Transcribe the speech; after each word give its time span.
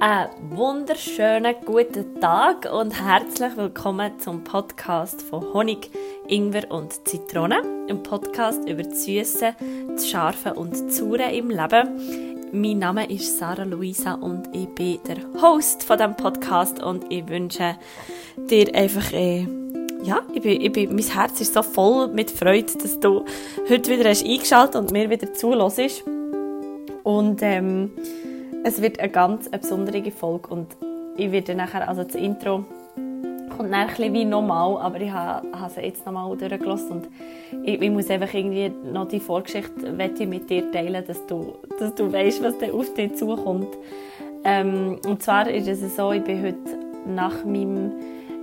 Einen 0.00 0.30
wunderschönen 0.50 1.56
guten 1.64 2.20
Tag 2.20 2.72
und 2.72 2.92
herzlich 3.04 3.56
willkommen 3.56 4.12
zum 4.20 4.44
Podcast 4.44 5.22
von 5.22 5.52
Honig, 5.52 5.90
Ingwer 6.28 6.70
und 6.70 7.08
Zitrone. 7.08 7.62
Ein 7.90 8.04
Podcast 8.04 8.68
über 8.68 8.84
das 8.84 9.04
Süße, 9.04 9.56
das 9.88 10.08
Scharfe 10.08 10.54
und 10.54 10.70
das 10.70 10.96
Saure 10.96 11.32
im 11.32 11.50
Leben. 11.50 12.48
Mein 12.52 12.78
Name 12.78 13.10
ist 13.10 13.38
Sarah 13.38 13.64
Luisa 13.64 14.14
und 14.14 14.54
ich 14.54 14.68
bin 14.68 15.00
der 15.02 15.16
Host 15.42 15.82
von 15.82 15.98
diesem 15.98 16.14
Podcast 16.14 16.80
und 16.80 17.04
ich 17.10 17.28
wünsche 17.28 17.76
dir 18.48 18.72
einfach 18.76 19.12
äh, 19.12 19.48
ja, 20.04 20.20
ich 20.32 20.42
bin, 20.42 20.60
ich 20.60 20.72
bin, 20.72 20.94
mein 20.94 21.04
Herz 21.04 21.40
ist 21.40 21.54
so 21.54 21.62
voll 21.62 22.06
mit 22.06 22.30
Freude, 22.30 22.72
dass 22.80 23.00
du 23.00 23.24
heute 23.68 23.90
wieder 23.90 24.10
hast 24.10 24.24
eingeschaltet 24.24 24.76
und 24.76 24.92
mir 24.92 25.10
wieder 25.10 25.34
zuhörst. 25.34 26.04
Und 27.02 27.42
ähm, 27.42 27.90
es 28.64 28.82
wird 28.82 29.00
eine 29.00 29.10
ganz 29.10 29.48
eine 29.48 29.58
besondere 29.58 30.10
Folge 30.10 30.48
und 30.48 30.76
ich 31.16 31.32
werde 31.32 31.54
nachher, 31.54 31.88
also 31.88 32.04
das 32.04 32.14
Intro 32.14 32.64
kommt 33.56 33.70
nachher 33.70 33.88
ein 33.88 33.96
bisschen 33.96 34.14
wie 34.14 34.24
normal, 34.24 34.78
aber 34.78 35.00
ich 35.00 35.10
habe, 35.10 35.46
habe 35.58 35.72
sie 35.72 35.80
jetzt 35.80 36.06
nochmal 36.06 36.36
durchgelassen 36.36 36.90
und 36.92 37.08
ich, 37.64 37.80
ich, 37.80 37.90
muss 37.90 38.10
einfach 38.10 38.32
irgendwie 38.32 38.70
noch 38.92 39.08
die 39.08 39.20
Vorgeschichte 39.20 39.92
mit 40.26 40.50
dir 40.50 40.70
teilen, 40.70 41.04
dass 41.06 41.26
du, 41.26 41.54
dass 41.78 41.94
du 41.94 42.12
weißt, 42.12 42.42
was 42.42 42.58
da 42.58 42.70
auf 42.72 42.92
dich 42.94 43.14
zukommt. 43.16 43.68
Ähm, 44.44 44.98
und 45.04 45.22
zwar 45.22 45.48
ist 45.50 45.66
es 45.66 45.96
so, 45.96 46.12
ich 46.12 46.22
bin 46.22 46.42
heute 46.42 46.58
nach 47.06 47.44
meinem 47.44 47.92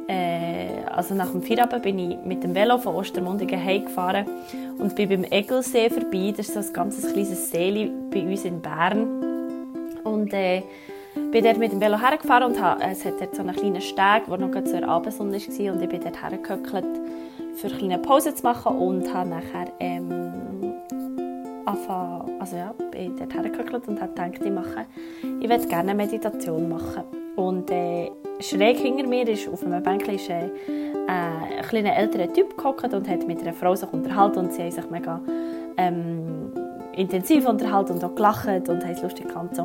äh, 0.07 0.83
also 0.91 1.15
nach 1.15 1.31
dem 1.31 1.41
Feierabend 1.41 1.81
bin 1.81 1.97
ich 1.97 2.17
mit 2.25 2.43
dem 2.43 2.53
Velo 2.53 2.77
von 2.77 2.95
Ostermundigen 2.95 3.63
heimgefahren 3.63 4.25
und 4.77 4.95
bin 4.95 5.09
beim 5.09 5.23
Egelsee 5.23 5.89
vorbei. 5.89 6.33
Das 6.35 6.49
ist 6.49 6.53
so 6.53 6.59
ein 6.59 6.73
ganz 6.73 7.01
kleines 7.01 7.49
See 7.49 7.91
bei 8.11 8.21
uns 8.21 8.45
in 8.45 8.61
Bern. 8.61 9.24
Und 10.25 10.33
äh, 10.33 10.63
bin 11.31 11.43
dort 11.43 11.59
mit 11.59 11.71
dem 11.71 11.79
Velo 11.79 11.99
hergefahren 11.99 12.51
und 12.51 12.59
habe, 12.59 12.81
es 12.83 13.05
hat 13.05 13.21
dort 13.21 13.35
so 13.35 13.43
einen 13.43 13.55
kleinen 13.55 13.79
Steg, 13.79 14.25
der 14.27 14.37
noch 14.39 14.63
zur 14.63 14.83
Abendsonne 14.83 15.33
war 15.33 15.73
und 15.73 15.81
ich 15.83 15.89
bin 15.89 16.01
dort 16.01 16.19
hergehöckelt, 16.19 16.85
für 17.55 17.67
eine 17.67 17.77
kleine 17.77 17.99
Pause 17.99 18.33
zu 18.33 18.41
machen 18.41 18.75
und 18.75 19.13
habe 19.13 19.29
nachher 19.29 19.71
ähm, 19.79 20.73
angefangen, 21.63 22.41
also 22.41 22.55
ja, 22.55 22.73
bin 22.89 23.15
dort 23.17 23.35
hergehöckelt 23.35 23.87
und 23.87 24.01
habe 24.01 24.13
gedacht, 24.13 24.43
ich 24.43 24.51
mache, 24.51 24.87
ich 25.39 25.47
würde 25.47 25.67
gerne 25.67 25.91
eine 25.91 25.95
Meditation 25.95 26.69
machen. 26.69 27.03
Und 27.35 27.69
äh, 27.69 28.09
schräg 28.39 28.79
hinter 28.79 29.05
mir 29.05 29.27
ist 29.27 29.47
auf 29.47 29.63
einem 29.63 29.83
Bänkchen 29.83 30.15
ist, 30.15 30.27
äh, 30.27 30.49
ein 31.07 31.61
kleiner 31.69 31.95
älterer 31.95 32.33
Typ 32.33 32.57
gehockt 32.57 32.95
und 32.95 33.07
hat 33.07 33.27
mit 33.27 33.41
einer 33.41 33.53
Frau 33.53 33.75
sich 33.75 33.93
unterhalten 33.93 34.39
und 34.39 34.53
sie 34.53 34.63
haben 34.63 34.71
sich 34.71 34.89
mega 34.89 35.21
ähm, 35.77 36.51
intensiv 36.93 37.47
unterhalten 37.47 37.93
und 37.93 38.03
auch 38.03 38.15
gelacht 38.15 38.69
und 38.69 38.83
haben 38.83 38.91
es 38.91 39.03
lustig 39.03 39.27
gehabt. 39.27 39.59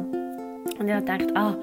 Und 0.80 0.88
ich 0.88 1.04
dachte, 1.04 1.36
ah, 1.36 1.56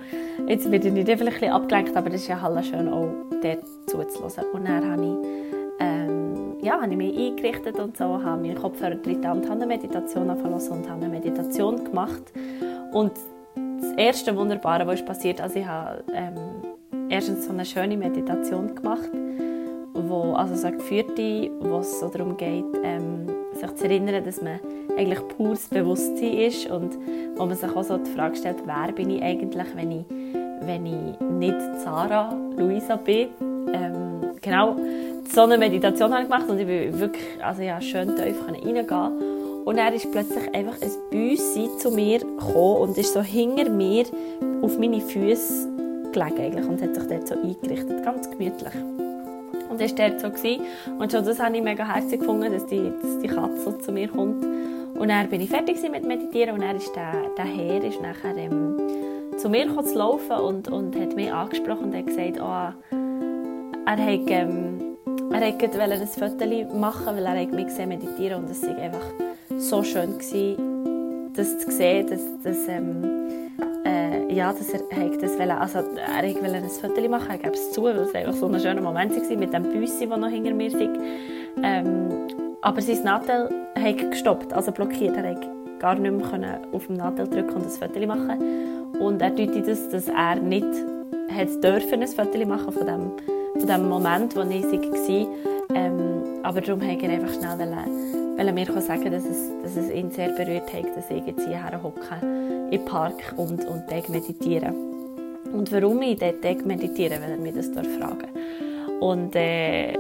jetzt 0.48 0.70
werde 0.72 0.90
ich 0.90 1.18
vielleicht 1.18 1.44
ein 1.44 1.50
abgelenkt, 1.50 1.98
aber 1.98 2.12
das 2.12 2.22
ist 2.22 2.28
ja 2.28 2.40
halt 2.40 2.64
schön, 2.64 2.88
auch 2.88 3.10
dort 3.42 3.64
zuzuhören. 3.88 4.52
Und 4.54 4.68
dann 4.68 4.92
habe 4.92 5.04
ich, 5.04 5.80
ähm, 5.80 6.56
ja, 6.62 6.80
habe 6.80 6.92
ich 6.92 6.98
mich 6.98 7.18
eingerichtet 7.18 7.80
und 7.80 7.98
so, 7.98 8.23
habe 8.23 8.44
meinen 8.44 8.56
Kopfhörer 8.56 8.94
drin 8.94 9.18
und 9.18 9.26
habe 9.26 9.54
eine 9.54 9.66
Meditation 9.66 10.30
angefangen 10.30 10.54
und 10.54 10.88
habe 10.88 11.04
eine 11.04 11.10
Meditation 11.10 11.84
gemacht. 11.84 12.32
Und 12.94 13.14
das 13.56 13.92
erste 13.98 14.36
Wunderbare, 14.38 14.86
was 14.86 15.04
passiert, 15.04 15.42
also 15.42 15.58
ich 15.58 15.66
habe 15.66 16.04
ähm, 16.14 16.36
erstens 17.10 17.45
so 17.45 17.54
eine 17.54 17.66
schöne 17.66 17.98
Meditation 17.98 18.76
gemacht, 18.76 19.10
wo, 20.10 20.34
also 20.34 20.56
so 20.56 20.68
eine 20.68 20.78
geführte, 20.78 21.52
wo 21.60 21.80
es 21.80 22.00
so 22.00 22.10
darum 22.10 22.38
geht, 22.38 22.66
ähm, 22.84 23.28
sich 23.54 23.76
zu 23.76 23.86
erinnern, 23.86 24.23
dass 24.23 24.42
man 24.42 24.60
eigentlich 24.98 25.28
pures 25.30 25.68
Bewusstsein 25.68 26.34
ist 26.34 26.70
und 26.70 26.98
wo 27.36 27.45
man 27.45 27.56
sich 27.56 27.76
auch 27.76 27.84
so 27.84 27.98
die 27.98 28.12
Frage 28.12 28.36
stellt, 28.36 28.58
wer 28.66 28.92
bin 28.92 29.10
ich 29.10 29.22
eigentlich, 29.22 29.67
wenn 29.76 29.92
ich, 29.92 30.06
wenn 30.62 30.86
ich 30.86 31.20
nicht 31.20 31.58
Sarah 31.84 32.34
Luisa 32.56 32.96
bin. 32.96 33.30
Ähm, 33.73 34.32
genau, 34.42 34.76
so 35.32 35.42
eine 35.42 35.58
Meditation 35.58 36.12
habe 36.12 36.23
ich 36.23 36.30
gemacht 36.30 36.50
und 36.50 36.60
ich 36.60 36.66
bin 36.67 37.00
wirklich, 37.00 37.44
also 37.44 37.62
ja, 37.62 37.80
schön 37.82 38.16
tief 38.16 38.36
reingehen 38.48 38.88
und 39.66 39.78
er 39.78 39.94
ist 39.94 40.10
plötzlich 40.12 40.54
einfach 40.56 40.82
ein 40.82 40.92
Büssi 41.12 41.70
zu 41.78 41.92
mir 41.92 42.20
gekommen 42.20 42.78
und 42.78 42.98
ist 42.98 43.14
so 43.14 43.22
hinter 43.22 43.70
mir 43.70 44.06
auf 44.62 44.78
meine 44.80 45.02
Füße 45.02 45.67
gelegen 46.14 46.40
eigentlich 46.40 46.66
und 46.66 46.82
hat 46.82 46.96
sich 46.96 47.08
dort 47.08 47.28
so 47.28 47.36
eingerichtet, 47.36 48.04
ganz 48.04 48.30
gemütlich. 48.30 48.73
Und 49.77 49.82
er 49.82 49.98
war 49.98 50.10
dort 50.10 50.21
so. 50.21 50.30
Gewesen. 50.30 50.61
Und 50.98 51.11
schon 51.11 51.26
das 51.26 51.39
habe 51.39 51.55
ich 51.55 51.64
mega 51.64 51.88
herzig 51.88 52.20
gefunden, 52.20 52.52
dass 52.52 52.65
die, 52.65 52.92
dass 53.02 53.20
die 53.20 53.27
Katze 53.27 53.77
zu 53.80 53.92
mir 53.92 54.08
kommt. 54.08 54.43
Und 54.43 55.10
dann 55.10 55.30
bin 55.30 55.42
ich 55.42 55.49
fertig 55.49 55.77
mit 55.89 56.04
Meditieren 56.04 56.55
und 56.55 56.61
dann 56.61 56.76
ist 56.76 56.92
der, 56.95 57.14
der 57.38 57.45
Herr 57.45 57.83
ist 57.83 58.02
nachher 58.02 58.36
ähm, 58.36 58.77
zu 59.37 59.49
mir 59.49 59.67
zu 59.83 59.95
laufen 59.95 60.37
und, 60.37 60.67
und 60.70 60.99
hat 60.99 61.16
mich 61.16 61.32
angesprochen 61.32 61.86
und 61.86 61.95
hat 61.95 62.08
gesagt, 62.08 62.39
oh, 62.39 62.73
er 63.86 63.98
hat, 63.98 64.20
ähm, 64.27 64.98
er 65.32 65.42
wollte 65.42 65.82
ein 65.82 66.08
Foto 66.08 66.76
machen, 66.76 67.05
weil 67.05 67.26
er 67.26 67.39
hat 67.39 67.52
mich 67.52 67.67
gesehen 67.67 67.89
meditieren 67.89 68.43
und 68.43 68.49
es 68.49 68.64
war 68.64 68.76
einfach 68.77 69.05
so 69.58 69.83
schön, 69.83 70.17
gewesen, 70.17 71.33
das 71.36 71.60
zu 71.60 71.70
sehen, 71.70 72.08
dass, 72.08 72.21
dass 72.42 72.67
ähm, 72.67 73.04
ja, 74.30 74.52
dass 74.52 74.70
er 74.70 74.82
das 75.21 75.39
wollte, 75.39 75.58
also 75.58 75.80
er 75.80 76.23
wollte 76.23 76.55
ein 76.55 76.70
Foto 76.70 77.10
machen, 77.10 77.30
er 77.30 77.38
gab 77.38 77.54
es 77.54 77.71
zu, 77.71 77.83
weil 77.83 77.98
es 77.98 78.14
einfach 78.14 78.33
so 78.33 78.48
ein 78.48 78.60
schöner 78.60 78.82
Moment 78.82 79.15
war 79.15 79.38
mit 79.38 79.54
dem 79.54 79.64
Büssi, 79.64 80.08
der 80.08 80.17
noch 80.17 80.30
hinter 80.30 80.54
mir 80.54 80.71
war. 80.73 81.64
Ähm, 81.64 82.27
aber 82.61 82.82
sein 82.82 83.04
Nadel 83.04 83.49
hat 83.76 84.11
gestoppt, 84.11 84.54
also 84.54 84.71
blockiert. 84.71 85.16
Er 85.16 85.33
konnte 85.33 85.48
gar 85.80 85.95
nicht 85.95 86.32
mehr 86.32 86.61
auf 86.71 86.87
dem 86.87 86.95
Nadel 86.95 87.27
drücken 87.27 87.55
und 87.55 87.66
ein 87.66 87.70
Foto 87.70 88.05
machen. 88.05 88.93
Und 88.99 89.21
er 89.21 89.30
deutet 89.30 89.67
das, 89.67 89.89
dass 89.89 90.08
er 90.08 90.36
nicht 90.36 90.66
hat 91.30 91.64
dürfen 91.64 92.02
ein 92.02 92.08
Foto 92.08 92.45
machen 92.45 92.71
von 92.71 92.86
dem, 92.86 93.11
von 93.60 93.67
dem 93.67 93.89
Moment, 93.89 94.36
wo 94.36 94.42
ich 94.42 94.64
war. 94.64 95.27
Ähm, 95.76 96.23
aber 96.43 96.61
darum 96.61 96.82
wollte 96.82 97.05
er 97.05 97.11
einfach 97.11 97.33
schnell 97.33 97.58
wollen, 98.37 98.55
mir 98.55 98.81
sagen, 98.81 99.11
dass 99.11 99.25
es, 99.25 99.52
dass 99.64 99.75
es 99.75 99.92
ihn 99.92 100.11
sehr 100.11 100.30
berührt 100.30 100.71
hat, 100.73 100.95
dass 100.95 101.09
ich 101.09 101.25
jetzt 101.25 101.45
hierher 101.45 101.81
hocke 101.81 102.21
im 102.71 102.86
Park 102.86 103.33
und, 103.37 103.65
und 103.65 103.89
meditiere. 104.09 104.73
Und 105.53 105.71
warum 105.71 106.02
ich 106.02 106.20
dort 106.20 106.65
meditiere, 106.65 107.15
wenn 107.21 107.31
er 107.31 107.37
mir 107.37 107.53
das 107.53 107.67
fragen 107.67 108.30
Und 108.99 109.36
äh, 109.36 109.93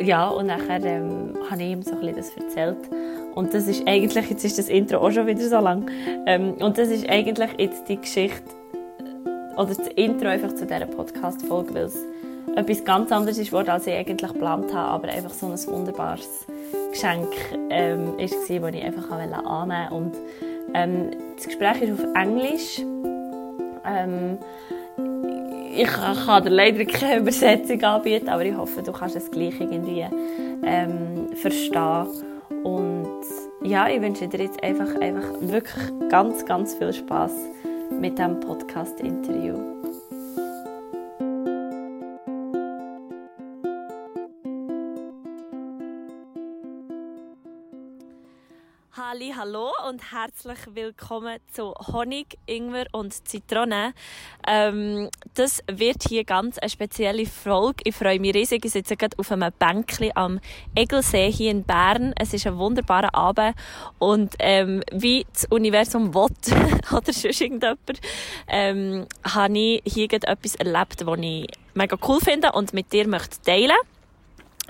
ja, 0.00 0.28
und 0.28 0.46
nachher 0.46 0.82
ähm, 0.84 1.34
habe 1.50 1.62
ich 1.62 1.70
ihm 1.70 1.82
so 1.82 1.94
ein 1.96 2.14
das 2.14 2.30
erzählt. 2.36 2.78
Und 3.34 3.54
das 3.54 3.66
ist 3.66 3.86
eigentlich, 3.86 4.30
jetzt 4.30 4.44
ist 4.44 4.58
das 4.58 4.68
Intro 4.68 4.98
auch 4.98 5.10
schon 5.10 5.26
wieder 5.26 5.40
so 5.40 5.58
lang, 5.58 5.90
ähm, 6.26 6.54
und 6.60 6.76
das 6.78 6.88
ist 6.88 7.08
eigentlich 7.08 7.50
jetzt 7.58 7.88
die 7.88 7.96
Geschichte, 7.96 8.42
oder 9.56 9.74
das 9.74 9.88
Intro 9.96 10.28
einfach 10.28 10.54
zu 10.54 10.66
dieser 10.66 10.86
Podcast-Folge, 10.86 11.74
weil 11.74 11.84
es 11.84 11.98
etwas 12.56 12.84
ganz 12.84 13.10
anderes 13.12 13.38
ist 13.38 13.52
als 13.54 13.86
ich 13.86 13.94
eigentlich 13.94 14.32
geplant 14.32 14.72
habe, 14.74 14.90
aber 14.90 15.08
einfach 15.08 15.32
so 15.32 15.46
ein 15.46 15.66
wunderbares 15.66 16.46
Geschenk 16.90 17.28
ähm, 17.70 18.18
ist, 18.18 18.34
das 18.34 18.50
ich 18.50 18.62
einfach 18.62 19.10
annehmen 19.10 19.44
wollte. 19.44 19.94
Und 19.94 20.16
ähm, 20.74 21.10
das 21.36 21.46
Gespräch 21.46 21.82
ist 21.82 21.92
auf 21.92 22.06
Englisch. 22.14 22.82
Ähm, 23.84 24.38
ich 25.74 25.88
kann 25.88 26.44
dir 26.44 26.50
leider 26.50 26.84
keine 26.84 27.20
Übersetzung 27.20 27.82
anbieten, 27.82 28.28
aber 28.28 28.44
ich 28.44 28.56
hoffe, 28.56 28.82
du 28.82 28.92
kannst 28.92 29.16
es 29.16 29.30
gleich 29.30 29.58
irgendwie 29.58 30.06
ähm, 30.64 31.28
verstehen. 31.34 32.06
Und 32.62 33.22
ja, 33.62 33.88
ich 33.88 34.00
wünsche 34.00 34.28
dir 34.28 34.42
jetzt 34.42 34.62
einfach, 34.62 34.94
einfach 35.00 35.24
wirklich 35.40 36.10
ganz, 36.10 36.44
ganz 36.44 36.74
viel 36.74 36.92
Spaß 36.92 37.32
mit 37.98 38.18
diesem 38.18 38.40
Podcast-Interview. 38.40 39.56
Hallo 49.36 49.70
und 49.88 50.12
herzlich 50.12 50.58
willkommen 50.74 51.38
zu 51.52 51.74
Honig, 51.90 52.36
Ingwer 52.46 52.86
und 52.92 53.26
Zitrone. 53.26 53.94
Ähm, 54.46 55.08
das 55.34 55.62
wird 55.70 56.02
hier 56.06 56.24
ganz 56.24 56.58
eine 56.58 56.68
spezielle 56.68 57.24
Folge. 57.24 57.82
Ich 57.84 57.94
freue 57.94 58.20
mich 58.20 58.34
riesig. 58.34 58.64
Ich 58.64 58.72
sitze 58.72 58.96
gerade 58.96 59.18
auf 59.18 59.32
einem 59.32 59.50
Bänkchen 59.58 60.10
am 60.16 60.40
Egelsee 60.74 61.30
hier 61.30 61.50
in 61.50 61.64
Bern. 61.64 62.12
Es 62.18 62.34
ist 62.34 62.46
ein 62.46 62.58
wunderbarer 62.58 63.14
Abend 63.14 63.54
und 63.98 64.34
ähm, 64.38 64.82
wie 64.92 65.24
das 65.32 65.46
Universum 65.46 66.12
will 66.14 66.24
oder 66.92 67.12
sonst 67.12 67.40
irgendjemand, 67.40 68.00
ähm, 68.48 69.06
habe 69.24 69.58
ich 69.58 69.82
hier 69.86 70.08
gerade 70.08 70.26
etwas 70.26 70.56
erlebt, 70.56 71.06
was 71.06 71.18
ich 71.18 71.46
mega 71.74 71.96
cool 72.06 72.20
finde 72.20 72.52
und 72.52 72.74
mit 72.74 72.92
dir 72.92 73.08
möchte 73.08 73.40
teilen. 73.40 73.76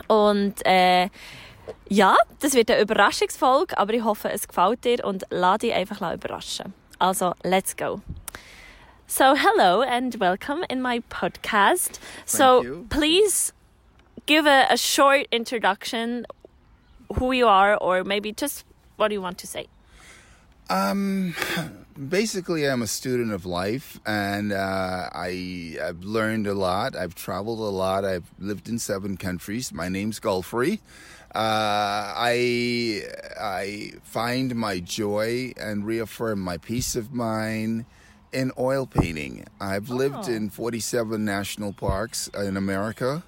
Und 0.08 0.54
äh, 0.64 1.08
ja, 1.88 2.16
das 2.40 2.54
wird 2.54 2.70
eine 2.70 2.80
Überraschungsfolge, 2.80 3.76
aber 3.78 3.94
ich 3.94 4.04
hoffe, 4.04 4.30
es 4.30 4.48
gefällt 4.48 4.84
dir 4.84 5.04
und 5.04 5.24
lass 5.30 5.58
dich 5.58 5.72
einfach 5.72 6.00
überraschen. 6.14 6.72
Also, 6.98 7.34
let's 7.42 7.76
go. 7.76 8.00
So, 9.06 9.34
hello 9.34 9.82
and 9.82 10.18
welcome 10.18 10.64
in 10.70 10.80
my 10.80 11.00
podcast. 11.10 11.98
Thank 12.24 12.28
so, 12.28 12.62
you. 12.62 12.86
please 12.88 13.52
give 14.26 14.46
a, 14.46 14.66
a 14.70 14.76
short 14.76 15.26
introduction 15.30 16.26
who 17.18 17.32
you 17.32 17.46
are 17.46 17.76
or 17.76 18.04
maybe 18.04 18.32
just 18.32 18.64
what 18.96 19.08
do 19.08 19.14
you 19.14 19.20
want 19.20 19.38
to 19.38 19.46
say. 19.46 19.66
Um, 20.70 21.34
basically, 22.08 22.66
I'm 22.66 22.82
a 22.82 22.86
student 22.86 23.32
of 23.32 23.44
life, 23.44 24.00
and 24.06 24.52
uh, 24.52 25.10
I 25.12 25.76
I've 25.82 26.02
learned 26.02 26.46
a 26.46 26.54
lot. 26.54 26.96
I've 26.96 27.14
traveled 27.14 27.58
a 27.58 27.74
lot. 27.76 28.04
I've 28.04 28.30
lived 28.38 28.68
in 28.68 28.78
seven 28.78 29.16
countries. 29.16 29.72
My 29.72 29.88
name's 29.88 30.20
Gulfrey. 30.20 30.80
Uh, 31.34 32.12
I 32.14 33.02
I 33.40 33.92
find 34.02 34.54
my 34.54 34.80
joy 34.80 35.52
and 35.58 35.86
reaffirm 35.86 36.40
my 36.40 36.58
peace 36.58 36.94
of 36.94 37.12
mind 37.12 37.86
in 38.32 38.52
oil 38.58 38.86
painting. 38.86 39.44
I've 39.60 39.88
lived 39.88 40.28
Oh. 40.28 40.32
in 40.32 40.50
47 40.50 41.24
national 41.24 41.72
parks 41.72 42.28
in 42.34 42.56
America. 42.56 43.22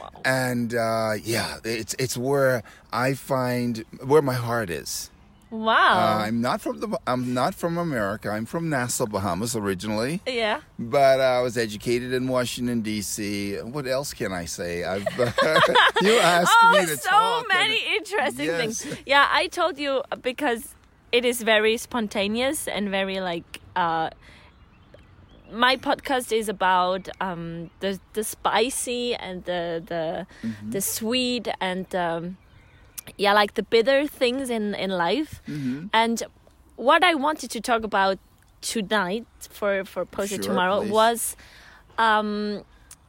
Wow. 0.00 0.10
And 0.24 0.74
uh, 0.74 1.12
yeah, 1.22 1.58
it's 1.64 1.94
it's 1.98 2.16
where 2.16 2.62
I 2.92 3.14
find 3.14 3.84
where 4.04 4.22
my 4.22 4.34
heart 4.34 4.68
is. 4.70 5.10
Wow. 5.54 6.18
Uh, 6.18 6.24
I'm 6.26 6.40
not 6.40 6.60
from 6.60 6.80
the 6.80 6.98
I'm 7.06 7.32
not 7.32 7.54
from 7.54 7.78
America. 7.78 8.28
I'm 8.28 8.44
from 8.44 8.68
Nassau, 8.68 9.06
Bahamas 9.06 9.54
originally, 9.54 10.20
yeah. 10.26 10.60
but 10.78 11.20
uh, 11.20 11.38
I 11.38 11.40
was 11.42 11.56
educated 11.56 12.12
in 12.12 12.26
Washington 12.26 12.80
D.C. 12.80 13.56
What 13.62 13.86
else 13.86 14.12
can 14.14 14.32
I 14.32 14.46
say? 14.46 14.82
I've 14.82 15.06
you 16.02 16.16
asked 16.18 16.52
oh, 16.62 16.70
me 16.72 16.86
to 16.86 16.96
so 16.96 17.08
talk. 17.08 17.38
and- 17.40 17.48
many 17.48 17.80
interesting 17.96 18.46
Yes. 18.46 18.58
things. 18.82 18.98
Yeah, 19.06 19.28
I 19.30 19.46
told 19.46 19.78
you 19.78 20.02
because 20.22 20.74
it 21.12 21.24
is 21.24 21.40
very 21.42 21.76
spontaneous 21.76 22.66
and 22.66 22.88
very 22.90 23.20
like. 23.20 23.60
Uh, 23.76 24.10
my 25.52 25.76
podcast 25.76 26.32
is 26.32 26.48
about 26.48 27.08
um, 27.20 27.70
the 27.80 28.00
the 28.14 28.24
spicy 28.24 29.14
and 29.14 29.44
the 29.44 29.82
the 29.86 30.26
Mm-hmm. 30.42 30.70
the 30.70 30.80
sweet 30.80 31.46
and 31.60 31.94
um, 31.94 32.36
yeah, 33.16 33.32
like 33.32 33.54
the 33.54 33.62
bitter 33.62 34.06
things 34.06 34.50
in 34.50 34.74
in 34.74 34.90
life. 34.90 35.40
Mhm. 35.46 35.90
And 35.92 36.22
what 36.76 37.04
I 37.04 37.14
wanted 37.14 37.50
to 37.50 37.60
talk 37.60 37.84
about 37.84 38.18
tonight 38.60 39.26
for 39.50 39.84
for 39.84 40.04
Post 40.04 40.32
It 40.32 40.42
Sure, 40.44 40.52
Tomorrow 40.52 40.80
please. 40.82 40.90
was 40.90 41.36
um, 41.98 42.64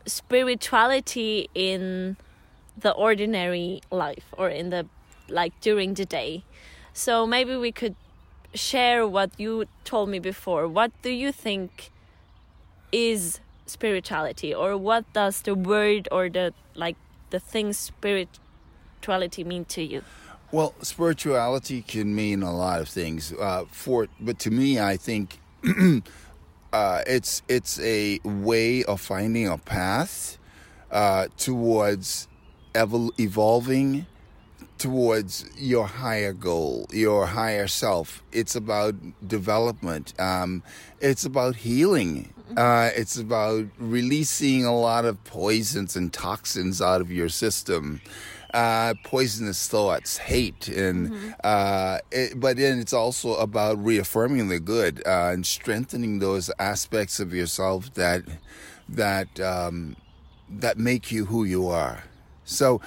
spirituality 0.06 1.50
in 1.56 2.18
the 2.78 2.92
ordinary 2.92 3.82
life 3.92 4.26
or 4.38 4.50
in 4.50 4.70
the 4.70 4.86
like 5.30 5.54
during 5.62 5.94
the 5.96 6.06
day. 6.06 6.44
So 6.94 7.26
maybe 7.26 7.56
we 7.56 7.72
could 7.72 7.96
share 8.54 9.08
what 9.08 9.32
you 9.38 9.66
told 9.84 10.10
me 10.10 10.20
before. 10.20 10.68
What 10.68 10.92
do 11.02 11.10
you 11.10 11.32
think 11.32 11.92
is 12.92 13.40
spirituality 13.66 14.54
or 14.54 14.78
what 14.78 15.04
does 15.14 15.42
the 15.42 15.56
word 15.56 16.08
or 16.12 16.30
the 16.30 16.54
like 16.76 16.96
the 17.32 17.40
thing 17.40 17.74
spirituality 19.06 19.44
mean 19.44 19.66
to 19.66 19.84
you? 19.84 20.02
Well, 20.52 20.74
spirituality 20.82 21.84
can 21.84 22.16
mean 22.16 22.42
a 22.42 22.56
lot 22.56 22.82
of 22.82 22.90
things. 22.90 23.34
Uh, 23.34 23.66
for 23.70 24.08
but 24.20 24.40
to 24.40 24.52
me, 24.52 24.80
I 24.80 24.98
think 24.98 25.40
uh, 26.74 27.02
it's 27.06 27.44
it's 27.48 27.80
a 27.82 28.20
way 28.24 28.84
of 28.84 29.00
finding 29.02 29.48
a 29.48 29.58
path 29.58 30.40
uh, 30.92 31.28
towards 31.38 32.28
evol- 32.74 33.12
evolving 33.20 34.08
towards 34.78 35.46
your 35.58 35.88
higher 35.88 36.34
goal, 36.34 36.88
your 36.92 37.28
higher 37.28 37.68
self. 37.68 38.24
It's 38.32 38.56
about 38.56 38.96
development. 39.28 40.14
Um, 40.20 40.64
it's 41.00 41.26
about 41.26 41.56
healing. 41.58 42.34
Uh, 42.58 42.90
it's 42.96 43.18
about 43.18 43.66
releasing 43.78 44.66
a 44.66 44.76
lot 44.76 45.06
of 45.06 45.24
poisons 45.24 45.96
and 45.96 46.12
toxins 46.12 46.82
out 46.82 47.02
of 47.02 47.12
your 47.12 47.30
system. 47.30 48.02
Uh, 48.56 48.94
poisonous 49.04 49.68
thoughts, 49.68 50.16
hate, 50.16 50.70
and 50.70 51.36
uh, 51.44 52.00
it, 52.10 52.40
but 52.40 52.56
then 52.56 52.80
it's 52.80 52.94
also 52.94 53.36
about 53.36 53.78
reaffirming 53.84 54.48
the 54.48 54.62
good 54.62 55.04
uh, 55.06 55.32
and 55.34 55.46
strengthening 55.46 56.20
those 56.20 56.50
aspects 56.58 57.20
of 57.20 57.34
yourself 57.34 57.94
that 57.96 58.24
that 58.88 59.28
um, 59.42 59.98
that 60.50 60.78
make 60.78 61.12
you 61.12 61.26
who 61.26 61.44
you 61.44 61.68
are. 61.68 62.06
So 62.46 62.80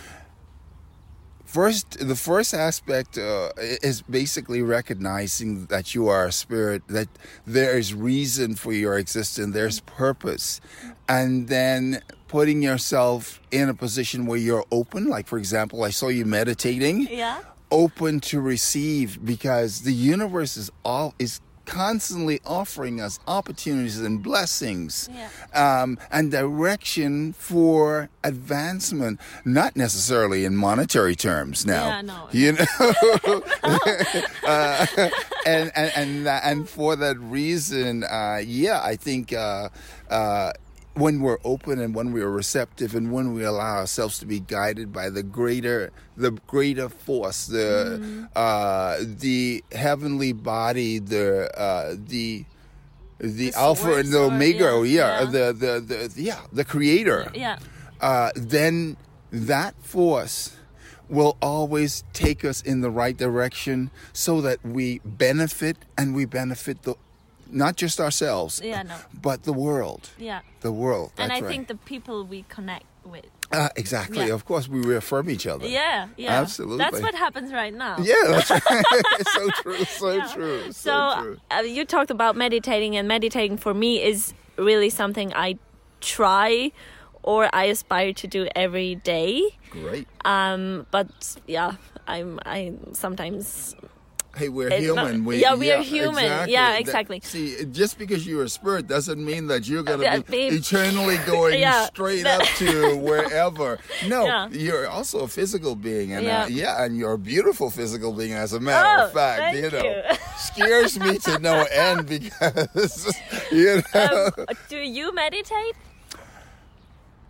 first 1.45 1.99
the 2.07 2.17
first 2.17 2.55
aspect 2.55 3.19
uh, 3.19 3.51
is 3.59 4.03
basically 4.03 4.63
recognizing 4.63 5.67
that 5.67 5.95
you 5.95 6.09
are 6.09 6.27
a 6.27 6.33
spirit 6.33 6.83
that 6.89 7.09
there 7.47 7.77
is 7.79 7.95
reason 7.95 8.55
for 8.55 8.73
your 8.73 8.99
existence 8.99 9.55
there's 9.55 9.81
purpose 9.81 10.61
and 11.09 11.49
then 11.49 12.03
putting 12.29 12.63
yourself 12.63 13.41
in 13.51 13.69
a 13.69 13.75
position 13.75 14.27
where 14.27 14.39
you're 14.39 14.65
open 14.71 15.07
like 15.09 15.27
for 15.27 15.39
example 15.39 15.83
i 15.83 15.91
saw 15.91 16.09
you 16.09 16.25
meditating 16.25 17.07
Yeah. 17.11 17.39
open 17.71 18.21
to 18.21 18.41
receive 18.41 19.25
because 19.25 19.81
the 19.83 19.93
universe 19.95 20.57
is 20.57 20.71
all 20.85 21.15
is 21.19 21.41
constantly 21.65 22.41
offering 22.47 22.99
us 22.99 23.19
opportunities 23.27 24.01
and 24.01 24.23
blessings 24.23 25.09
Yeah. 25.13 25.29
um, 25.83 25.99
and 26.11 26.31
direction 26.31 27.35
for 27.35 28.09
advancement, 28.25 29.21
not 29.45 29.77
necessarily 29.77 30.47
in 30.47 30.57
monetary 30.57 31.15
terms 31.15 31.67
now. 31.67 31.89
Yeah, 31.89 32.01
no. 32.01 32.29
You 32.33 32.53
know, 32.53 32.65
uh, 34.47 34.87
and 35.45 35.71
and 35.77 35.93
and 35.95 36.27
and 36.29 36.69
for 36.69 36.97
that 36.97 37.19
reason, 37.19 38.03
uh, 38.05 38.41
yeah, 38.45 38.81
I 38.83 38.97
think. 38.97 39.33
Uh, 39.35 39.69
uh, 40.11 40.53
when 40.99 41.21
we're 41.21 41.39
open 41.45 41.79
and 41.81 41.95
when 41.95 42.13
we're 42.13 42.31
receptive 42.43 42.95
and 42.99 43.13
when 43.13 43.27
we 43.35 43.43
allow 43.45 43.77
ourselves 43.79 44.19
to 44.19 44.27
be 44.27 44.41
guided 44.41 44.93
by 44.93 45.09
the 45.11 45.23
greater 45.23 45.91
the 46.17 46.31
greater 46.55 46.89
force 46.89 47.47
the 47.47 47.69
Mm-hmm. 48.01 48.25
uh 48.35 48.97
the 49.25 49.63
heavenly 49.73 50.33
body 50.33 50.99
the 50.99 51.27
uh 51.59 51.95
the 52.15 52.45
the 53.19 53.51
The 53.51 53.53
alpha 53.55 53.93
and 54.01 54.09
the 54.09 54.13
source 54.13 54.31
or- 54.31 54.35
omega 54.35 54.65
yeah, 54.65 54.83
yeah, 54.85 55.21
yeah. 55.21 55.25
the, 55.35 55.45
the 55.61 55.73
the 56.15 56.23
yeah 56.31 56.41
the 56.53 56.65
creator 56.65 57.21
Yeah. 57.35 57.59
uh, 58.01 58.31
then 58.37 58.97
that 59.33 59.75
force 59.83 60.39
will 61.09 61.37
always 61.41 62.05
take 62.13 62.45
us 62.45 62.61
in 62.63 62.81
the 62.83 62.91
right 62.91 63.17
direction 63.17 63.91
so 64.13 64.41
that 64.47 64.59
we 64.65 65.01
benefit 65.05 65.77
and 65.97 66.15
we 66.15 66.25
benefit 66.27 66.83
the 66.83 66.95
not 67.51 67.77
just 67.77 67.99
ourselves 68.01 68.61
Yeah, 68.65 68.83
no. 68.83 68.97
but 69.23 69.43
the 69.45 69.53
world 69.53 70.11
Yeah. 70.19 70.41
the 70.61 70.73
world 70.73 71.13
and 71.19 71.33
I 71.33 71.41
right. 71.41 71.49
think 71.51 71.69
the 71.69 71.75
people 71.77 72.25
we 72.27 72.45
connect 72.49 72.85
with. 73.05 73.25
uh, 73.53 73.69
exactly 73.77 74.27
Yeah. 74.27 74.35
of 74.35 74.45
course 74.45 74.69
we 74.69 74.81
reaffirm 74.81 75.31
each 75.31 75.47
other 75.47 75.67
Yeah, 75.67 76.09
yeah. 76.17 76.41
Absolutely. 76.43 76.79
That's 76.79 77.01
what 77.01 77.15
happens 77.15 77.53
right 77.53 77.73
now. 77.75 77.97
yeah 78.01 78.15
that's 78.29 78.51
right 78.71 79.05
it's 79.21 79.33
so 79.41 79.51
true 79.63 79.85
so 79.85 80.13
Yeah. 80.17 80.33
true 80.35 80.63
so, 80.73 80.73
So 80.73 81.23
true 81.23 81.37
uh, 81.51 81.61
you 81.63 81.85
talked 81.85 82.11
about 82.11 82.37
meditating, 82.37 82.97
and 82.97 83.09
meditating 83.09 83.57
for 83.59 83.73
me 83.75 84.03
is 84.03 84.35
really 84.59 84.91
something 84.91 85.33
I 85.35 85.57
try 86.01 86.73
or 87.23 87.49
I 87.53 87.65
aspire 87.65 88.13
to 88.23 88.27
do 88.27 88.47
every 88.55 88.95
day. 88.97 89.43
great 89.71 90.07
Um, 90.25 90.87
but 90.91 91.09
yeah, 91.47 91.73
I'm 92.07 92.39
I 92.45 92.73
sometimes 92.93 93.75
Hey, 94.37 94.49
we're 94.51 94.69
It's 94.69 94.87
not- 94.87 95.07
human. 95.09 95.25
we, 95.25 95.39
yeah, 95.41 95.55
we 95.57 95.73
are 95.73 95.83
human. 95.83 96.49
Yeah, 96.49 96.73
That- 96.73 96.81
exactly. 96.81 97.21
see, 97.25 97.65
just 97.73 97.99
because 97.99 98.25
you're 98.27 98.45
a 98.45 98.49
spirit 98.49 98.87
doesn't 98.87 99.25
mean 99.25 99.49
that 99.49 99.67
you're 99.67 99.83
going 99.83 100.01
to 100.01 100.23
be 100.31 100.51
be- 100.51 100.57
eternally 100.57 101.17
going 101.27 101.59
Yeah, 101.59 101.87
straight 101.87 102.23
that- 102.23 102.43
up 102.43 102.47
to 102.59 102.97
wherever. 103.03 103.79
No, 104.07 104.27
Yeah. 104.27 104.49
you're 104.51 104.87
also 104.89 105.21
a 105.21 105.29
physical 105.29 105.75
being, 105.75 106.13
and 106.13 106.25
Yeah. 106.25 106.45
uh, 106.45 106.47
yeah, 106.49 106.85
and 106.85 106.97
you're 106.97 107.15
a 107.15 107.19
beautiful 107.19 107.71
physical 107.71 108.13
being. 108.13 108.33
As 108.35 108.53
a 108.53 108.61
matter 108.61 109.03
Oh, 109.03 109.07
of 109.07 109.13
fact, 109.13 109.41
thank 109.41 109.57
you 109.57 109.71
know, 109.71 109.83
you. 109.85 110.03
scares 110.39 110.99
me 111.01 111.19
to 111.19 111.39
no 111.41 111.65
end 111.73 112.07
because 112.07 113.13
you 113.51 113.83
know. 113.95 114.31
um, 114.39 114.45
do 114.69 114.77
you 114.77 115.13
meditate? 115.15 115.75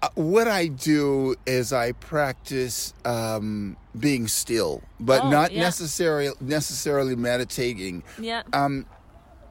Uh, 0.00 0.08
what 0.14 0.46
I 0.46 0.68
do 0.68 1.34
is 1.44 1.72
I 1.72 1.92
practice 1.92 2.94
um, 3.04 3.76
being 3.98 4.28
still, 4.28 4.82
but 5.00 5.24
Oh, 5.24 5.30
not 5.30 5.50
yeah. 5.52 5.62
necessarily 5.62 6.30
necessarily 6.40 7.16
meditating. 7.16 8.04
Yeah. 8.20 8.42
Um, 8.52 8.86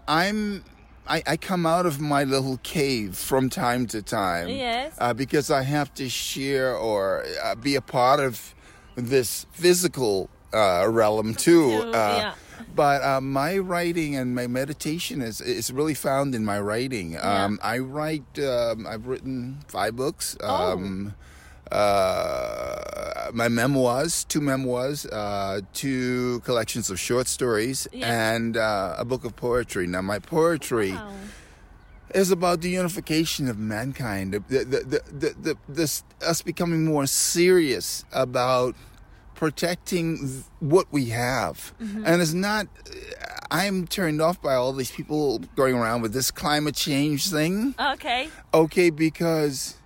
I'm 0.07 0.63
I, 1.05 1.23
I 1.25 1.37
come 1.37 1.65
out 1.65 1.85
of 1.85 1.99
my 1.99 2.23
little 2.25 2.57
cave 2.63 3.17
from 3.17 3.49
time 3.49 3.87
to 3.87 4.01
time. 4.01 4.49
Yes. 4.49 4.93
Uh, 4.97 5.13
because 5.13 5.49
I 5.51 5.63
have 5.63 5.93
to 5.95 6.09
share 6.09 6.75
or 6.75 7.25
uh, 7.43 7.55
be 7.55 7.75
a 7.75 7.81
part 7.81 8.19
of 8.19 8.53
this 8.95 9.45
physical 9.51 10.29
uh, 10.53 10.85
realm 10.89 11.33
too. 11.33 11.71
Uh, 11.73 11.91
yeah. 11.91 12.33
But 12.77 13.01
uh, 13.03 13.21
my 13.21 13.57
writing 13.57 14.15
and 14.15 14.35
my 14.35 14.45
meditation 14.45 15.21
is 15.21 15.41
is 15.41 15.73
really 15.73 15.95
found 15.95 16.35
in 16.37 16.45
my 16.45 16.59
writing. 16.61 17.13
Yeah. 17.13 17.45
Um, 17.45 17.59
I 17.63 17.79
write. 17.79 18.29
Um, 18.39 18.85
I've 18.85 19.07
written 19.11 19.59
five 19.67 19.95
books. 19.97 20.37
Oh. 20.39 20.71
Um, 20.73 21.15
uh, 21.71 23.31
my 23.33 23.49
memoirs, 23.49 24.23
two 24.23 24.41
memoirs, 24.41 25.05
uh, 25.07 25.59
two 25.73 26.39
collections 26.45 26.89
of 26.89 26.97
short 26.99 27.27
stories, 27.27 27.87
Yeah. 27.91 28.07
and 28.33 28.55
uh, 28.55 28.95
a 28.97 29.03
book 29.03 29.25
of 29.25 29.35
poetry. 29.35 29.85
Now, 29.87 30.01
my 30.01 30.19
poetry 30.19 30.91
Wow. 30.93 31.11
is 32.15 32.31
about 32.31 32.61
the 32.61 32.69
unification 32.69 33.49
of 33.49 33.57
mankind, 33.59 34.31
the, 34.33 34.39
the, 34.47 34.63
the, 34.63 35.01
the, 35.11 35.29
the, 35.45 35.55
this, 35.67 36.03
us 36.25 36.41
becoming 36.41 36.85
more 36.85 37.05
serious 37.05 38.05
about 38.13 38.75
protecting 39.37 40.43
what 40.59 40.87
we 40.91 41.05
have. 41.05 41.73
Mm-hmm. 41.81 42.03
And 42.05 42.21
it's 42.21 42.33
not, 42.33 42.67
I'm 43.49 43.87
turned 43.87 44.21
off 44.21 44.41
by 44.41 44.55
all 44.55 44.73
these 44.73 44.91
people 44.91 45.39
going 45.55 45.75
around 45.75 46.01
with 46.01 46.11
this 46.11 46.31
climate 46.31 46.75
change 46.75 47.29
thing. 47.29 47.73
Okay. 47.79 48.29
Okay, 48.53 48.89
because 48.89 49.77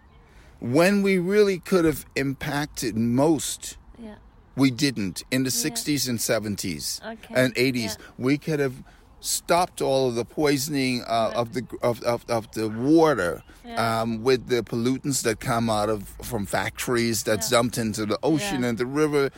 when 0.60 1.04
we 1.04 1.20
really 1.20 1.60
could 1.60 1.86
have 1.86 2.06
impacted 2.16 2.96
most, 2.96 3.78
Yeah. 4.00 4.16
we 4.56 4.72
didn't. 4.72 5.24
In 5.30 5.44
the 5.44 5.50
60s 5.52 6.08
and 6.10 6.18
70s 6.20 7.02
Okay, 7.06 7.34
and 7.36 7.54
80s, 7.56 7.76
yeah. 8.00 8.06
we 8.18 8.38
could 8.38 8.60
have 8.60 8.76
stopped 9.22 9.82
all 9.82 10.10
of 10.10 10.16
the 10.16 10.26
poisoning 10.26 11.04
uh, 11.08 11.32
of 11.36 11.54
the 11.54 11.64
of, 11.82 12.02
of, 12.04 12.26
of 12.30 12.52
the 12.52 12.68
water 12.68 13.44
Yeah. 13.64 14.02
um, 14.02 14.24
with 14.24 14.48
the 14.48 14.64
pollutants 14.64 15.22
that 15.24 15.40
come 15.40 15.70
out 15.70 15.90
of 15.90 16.10
from 16.24 16.46
factories 16.48 17.24
that's 17.24 17.52
Yeah. 17.52 17.58
dumped 17.60 17.78
into 17.78 18.06
the 18.06 18.18
ocean 18.24 18.64
Yeah. 18.64 18.70
and 18.70 18.78
the 18.78 18.86
river. 18.88 19.30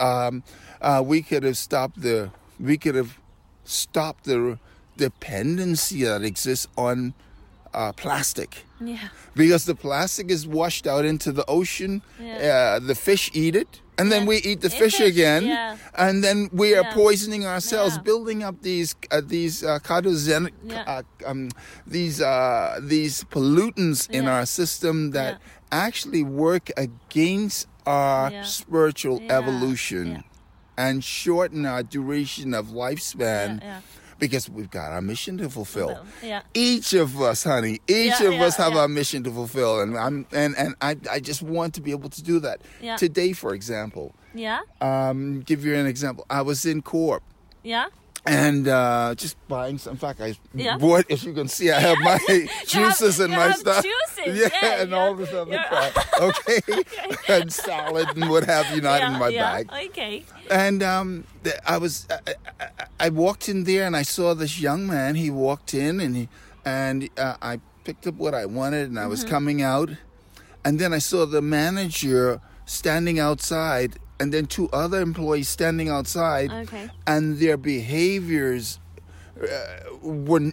Um, 0.00 0.42
uh, 0.82 1.02
we 1.06 1.22
could 1.22 1.44
have 1.44 1.56
stopped 1.56 2.00
the 2.02 2.30
we 2.58 2.76
could 2.76 2.96
have 2.96 3.18
stopped 3.64 4.24
the 4.24 4.58
dependency 4.96 6.02
that 6.04 6.22
exists 6.22 6.66
on 6.76 7.14
uh, 7.72 7.92
plastic 7.92 8.64
Yeah. 8.80 9.08
because 9.34 9.64
the 9.64 9.74
plastic 9.74 10.30
is 10.30 10.46
washed 10.46 10.86
out 10.86 11.04
into 11.04 11.32
the 11.32 11.44
ocean. 11.48 12.02
Yeah. 12.20 12.76
Uh, 12.76 12.86
the 12.86 12.94
fish 12.94 13.30
eat 13.34 13.54
it, 13.56 13.80
and 13.98 14.12
then 14.12 14.22
Yeah. 14.22 14.28
we 14.28 14.36
eat 14.38 14.60
the 14.60 14.70
fish, 14.70 14.96
fish, 14.98 15.06
again, 15.12 15.46
yeah. 15.46 15.76
and 15.96 16.22
then 16.22 16.48
we 16.52 16.74
are 16.74 16.84
Yeah. 16.84 16.94
poisoning 16.94 17.44
ourselves, 17.46 17.98
building 17.98 18.42
up 18.44 18.62
these 18.62 18.94
uh, 19.10 19.20
these 19.24 19.64
uh, 19.64 19.78
carcinogenic, 19.80 20.52
uh, 20.86 21.02
um, 21.26 21.48
these 21.86 22.20
uh, 22.20 22.78
these 22.82 23.24
pollutants 23.24 24.08
in 24.10 24.28
our 24.28 24.46
system 24.46 25.10
that 25.12 25.40
actually 25.72 26.22
work 26.22 26.70
against 26.76 27.66
our 27.86 28.30
spiritual 28.44 29.20
evolution. 29.28 30.24
And 30.76 31.02
shorten 31.02 31.66
our 31.66 31.82
duration 31.82 32.54
of 32.54 32.66
lifespan. 32.68 33.60
Because 34.18 34.50
we've 34.50 34.70
got 34.70 34.90
our 34.92 35.00
mission 35.00 35.38
to 35.38 35.48
fulfill 35.48 36.04
yeah. 36.22 36.42
each 36.52 36.92
of 36.92 37.20
us, 37.22 37.44
honey, 37.44 37.74
each 37.86 38.20
Yeah, 38.20 38.26
of 38.28 38.34
yeah, 38.34 38.44
us 38.46 38.56
have 38.56 38.74
our 38.76 38.88
mission 38.88 39.22
to 39.24 39.30
fulfill, 39.30 39.80
and 39.80 39.96
I'm 39.96 40.26
and 40.32 40.56
and 40.56 40.74
I 40.80 40.96
I 41.10 41.20
just 41.20 41.42
want 41.42 41.74
to 41.74 41.80
be 41.80 41.92
able 41.92 42.08
to 42.10 42.22
do 42.22 42.40
that. 42.40 42.60
Yeah. 42.82 42.96
Today, 42.96 43.32
for 43.32 43.54
example, 43.54 44.14
Yeah. 44.34 44.60
um, 44.80 45.40
give 45.42 45.64
you 45.64 45.74
an 45.76 45.86
example. 45.86 46.26
I 46.30 46.42
was 46.42 46.66
in 46.66 46.82
Coop 46.82 47.22
Yeah. 47.62 47.86
And 48.26 48.68
uh, 48.68 49.14
just 49.16 49.36
buying 49.48 49.78
some. 49.78 49.92
In 49.92 49.96
fact, 49.98 50.20
I 50.20 50.36
Yeah. 50.54 50.76
bought. 50.76 51.06
If 51.08 51.24
you 51.24 51.32
can 51.32 51.48
see, 51.48 51.70
I 51.70 51.80
have 51.80 51.98
my 52.00 52.18
juices 52.66 53.20
and 53.20 53.32
you 53.32 53.38
my 53.38 53.46
have 53.48 53.56
stuff. 53.56 53.84
juices, 53.84 54.38
yeah, 54.40 54.48
yeah, 54.62 54.82
and 54.82 54.94
all 54.94 55.14
this 55.14 55.32
other 55.32 55.58
crap. 55.68 55.96
Okay, 56.20 56.60
and 57.28 57.52
salad 57.52 58.08
and 58.16 58.28
what 58.28 58.44
have 58.44 58.66
you 58.74 58.80
not 58.80 59.00
yeah, 59.00 59.12
in 59.12 59.18
my 59.18 59.28
yeah. 59.28 59.62
bag. 59.62 59.70
Okay. 59.90 60.24
And 60.50 60.82
um, 60.82 61.24
I 61.66 61.78
was, 61.78 62.06
I, 62.10 62.34
I, 62.60 62.66
I 63.00 63.08
walked 63.10 63.48
in 63.48 63.64
there 63.64 63.86
and 63.86 63.96
I 63.96 64.02
saw 64.02 64.34
this 64.34 64.60
young 64.60 64.86
man. 64.86 65.14
He 65.14 65.30
walked 65.30 65.74
in 65.74 66.00
and 66.00 66.16
he, 66.16 66.28
and 66.64 67.08
uh, 67.18 67.36
I 67.40 67.60
picked 67.84 68.06
up 68.06 68.14
what 68.16 68.34
I 68.34 68.44
wanted 68.46 68.88
and 68.90 68.98
I 68.98 69.06
was 69.06 69.24
coming 69.24 69.62
out, 69.62 69.90
and 70.64 70.78
then 70.78 70.92
I 70.92 70.98
saw 70.98 71.24
the 71.24 71.40
manager 71.40 72.40
standing 72.66 73.18
outside, 73.18 73.96
and 74.20 74.32
then 74.32 74.46
two 74.46 74.68
other 74.72 75.00
employees 75.00 75.48
standing 75.48 75.88
outside, 75.88 76.50
Okay. 76.50 76.88
and 77.06 77.38
their 77.38 77.56
behaviors. 77.56 78.78
Uh, 79.40 79.46
were 80.02 80.50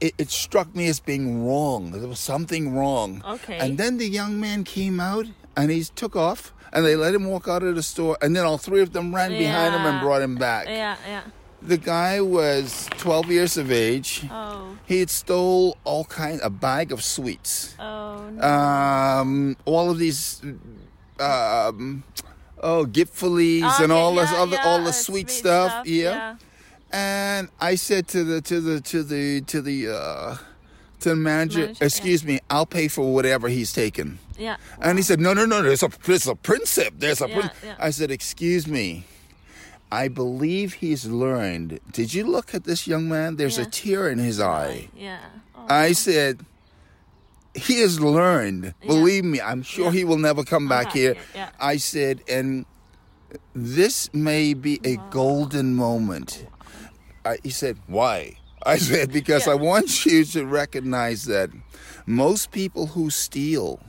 it, 0.00 0.14
it 0.16 0.30
struck 0.30 0.72
me 0.74 0.86
as 0.86 1.00
being 1.00 1.44
wrong. 1.44 1.90
There 1.90 2.06
was 2.06 2.20
something 2.20 2.72
wrong. 2.76 3.22
Okay. 3.26 3.58
And 3.58 3.76
then 3.76 3.98
the 3.98 4.06
young 4.08 4.38
man 4.38 4.62
came 4.62 5.00
out 5.00 5.26
and 5.56 5.68
he 5.70 5.82
took 5.82 6.14
off 6.14 6.52
and 6.72 6.86
they 6.86 6.94
let 6.94 7.12
him 7.12 7.24
walk 7.24 7.48
out 7.48 7.64
of 7.64 7.74
the 7.74 7.82
store 7.82 8.16
and 8.22 8.36
then 8.36 8.44
all 8.44 8.56
three 8.56 8.82
of 8.82 8.92
them 8.92 9.12
ran 9.12 9.30
behind 9.30 9.74
him 9.74 9.82
and 9.84 10.00
brought 10.00 10.22
him 10.22 10.36
back. 10.36 10.68
Yeah. 10.68 10.96
Yeah. 11.08 11.22
The 11.60 11.76
guy 11.76 12.20
was 12.20 12.88
12 12.98 13.30
years 13.32 13.56
of 13.56 13.72
age. 13.72 14.24
Oh. 14.30 14.76
He 14.86 15.00
had 15.00 15.10
stole 15.10 15.76
all 15.82 16.04
kind 16.04 16.40
a 16.44 16.50
bag 16.50 16.92
of 16.92 17.02
sweets. 17.02 17.74
Oh. 17.80 18.30
No. 18.30 18.42
Um 18.46 19.56
all 19.64 19.90
of 19.90 19.98
these 19.98 20.40
um 21.18 22.04
oh 22.60 22.84
gipfelies 22.86 23.62
Oh, 23.64 23.82
and 23.82 23.92
all 23.92 24.14
this 24.14 24.30
yeah, 24.30 24.42
other 24.42 24.56
yeah, 24.56 24.64
all 24.64 24.78
the 24.82 24.90
uh, 24.90 24.92
sweet, 24.92 25.30
stuff. 25.30 25.86
Yeah. 25.86 26.02
yeah. 26.02 26.36
And 26.92 27.48
I 27.60 27.76
said 27.76 28.08
to 28.08 28.24
the 28.24 28.40
to 28.42 28.60
the 28.60 28.80
to 28.80 29.02
the 29.02 29.40
to 29.42 29.62
the 29.62 29.88
uh 29.88 30.36
to 31.00 31.08
the 31.10 31.16
manager, 31.16 31.60
Manager, 31.60 31.84
excuse 31.84 32.24
me, 32.24 32.40
I'll 32.50 32.66
pay 32.66 32.88
for 32.88 33.12
whatever 33.12 33.48
he's 33.48 33.72
taken. 33.72 34.18
Yeah. 34.38 34.56
And 34.80 34.98
he 34.98 35.02
said, 35.02 35.20
"No, 35.20 35.32
no, 35.32 35.44
no. 35.46 35.62
There's 35.62 35.82
a 35.82 35.90
there's 36.04 36.26
a 36.26 36.34
principle. 36.34 36.96
There's 36.98 37.20
a 37.20 37.28
prin-". 37.28 37.50
I 37.78 37.90
said, 37.90 38.10
"Excuse 38.10 38.66
me. 38.66 39.04
I 39.92 40.08
believe 40.08 40.74
he's 40.74 41.06
learned. 41.06 41.80
Did 41.92 42.14
you 42.14 42.24
look 42.24 42.54
at 42.54 42.64
this 42.64 42.86
young 42.86 43.08
man? 43.08 43.36
There's 43.36 43.58
a 43.58 43.66
tear 43.66 44.08
in 44.08 44.18
his 44.18 44.40
eye." 44.40 44.88
Yeah. 44.96 45.18
Oh. 45.54 45.66
I 45.68 45.92
said, 45.92 46.40
"He 47.54 47.80
has 47.80 48.00
learned. 48.00 48.74
Yeah. 48.82 48.86
Believe 48.88 49.24
me. 49.24 49.40
I'm 49.40 49.62
sure 49.62 49.86
Yeah. 49.86 49.92
he 49.98 50.04
will 50.04 50.18
never 50.18 50.44
come 50.44 50.68
back 50.68 50.88
Okay, 50.88 51.00
here." 51.00 51.16
yeah. 51.34 51.50
I 51.60 51.76
said, 51.78 52.22
"And 52.28 52.64
this 53.54 54.08
may 54.12 54.54
be 54.54 54.80
a 54.84 54.96
golden 55.10 55.74
moment." 55.74 56.46
I, 57.24 57.38
he 57.42 57.50
said, 57.50 57.76
"Why?" 57.86 58.36
I 58.64 58.76
said, 58.90 59.12
"Because. 59.12 59.48
I 59.48 59.54
want 59.54 60.04
you 60.06 60.24
to 60.24 60.44
recognize 60.46 61.24
that 61.24 61.50
most 62.06 62.50
people 62.50 62.88
who 62.88 63.10
steal." 63.10 63.80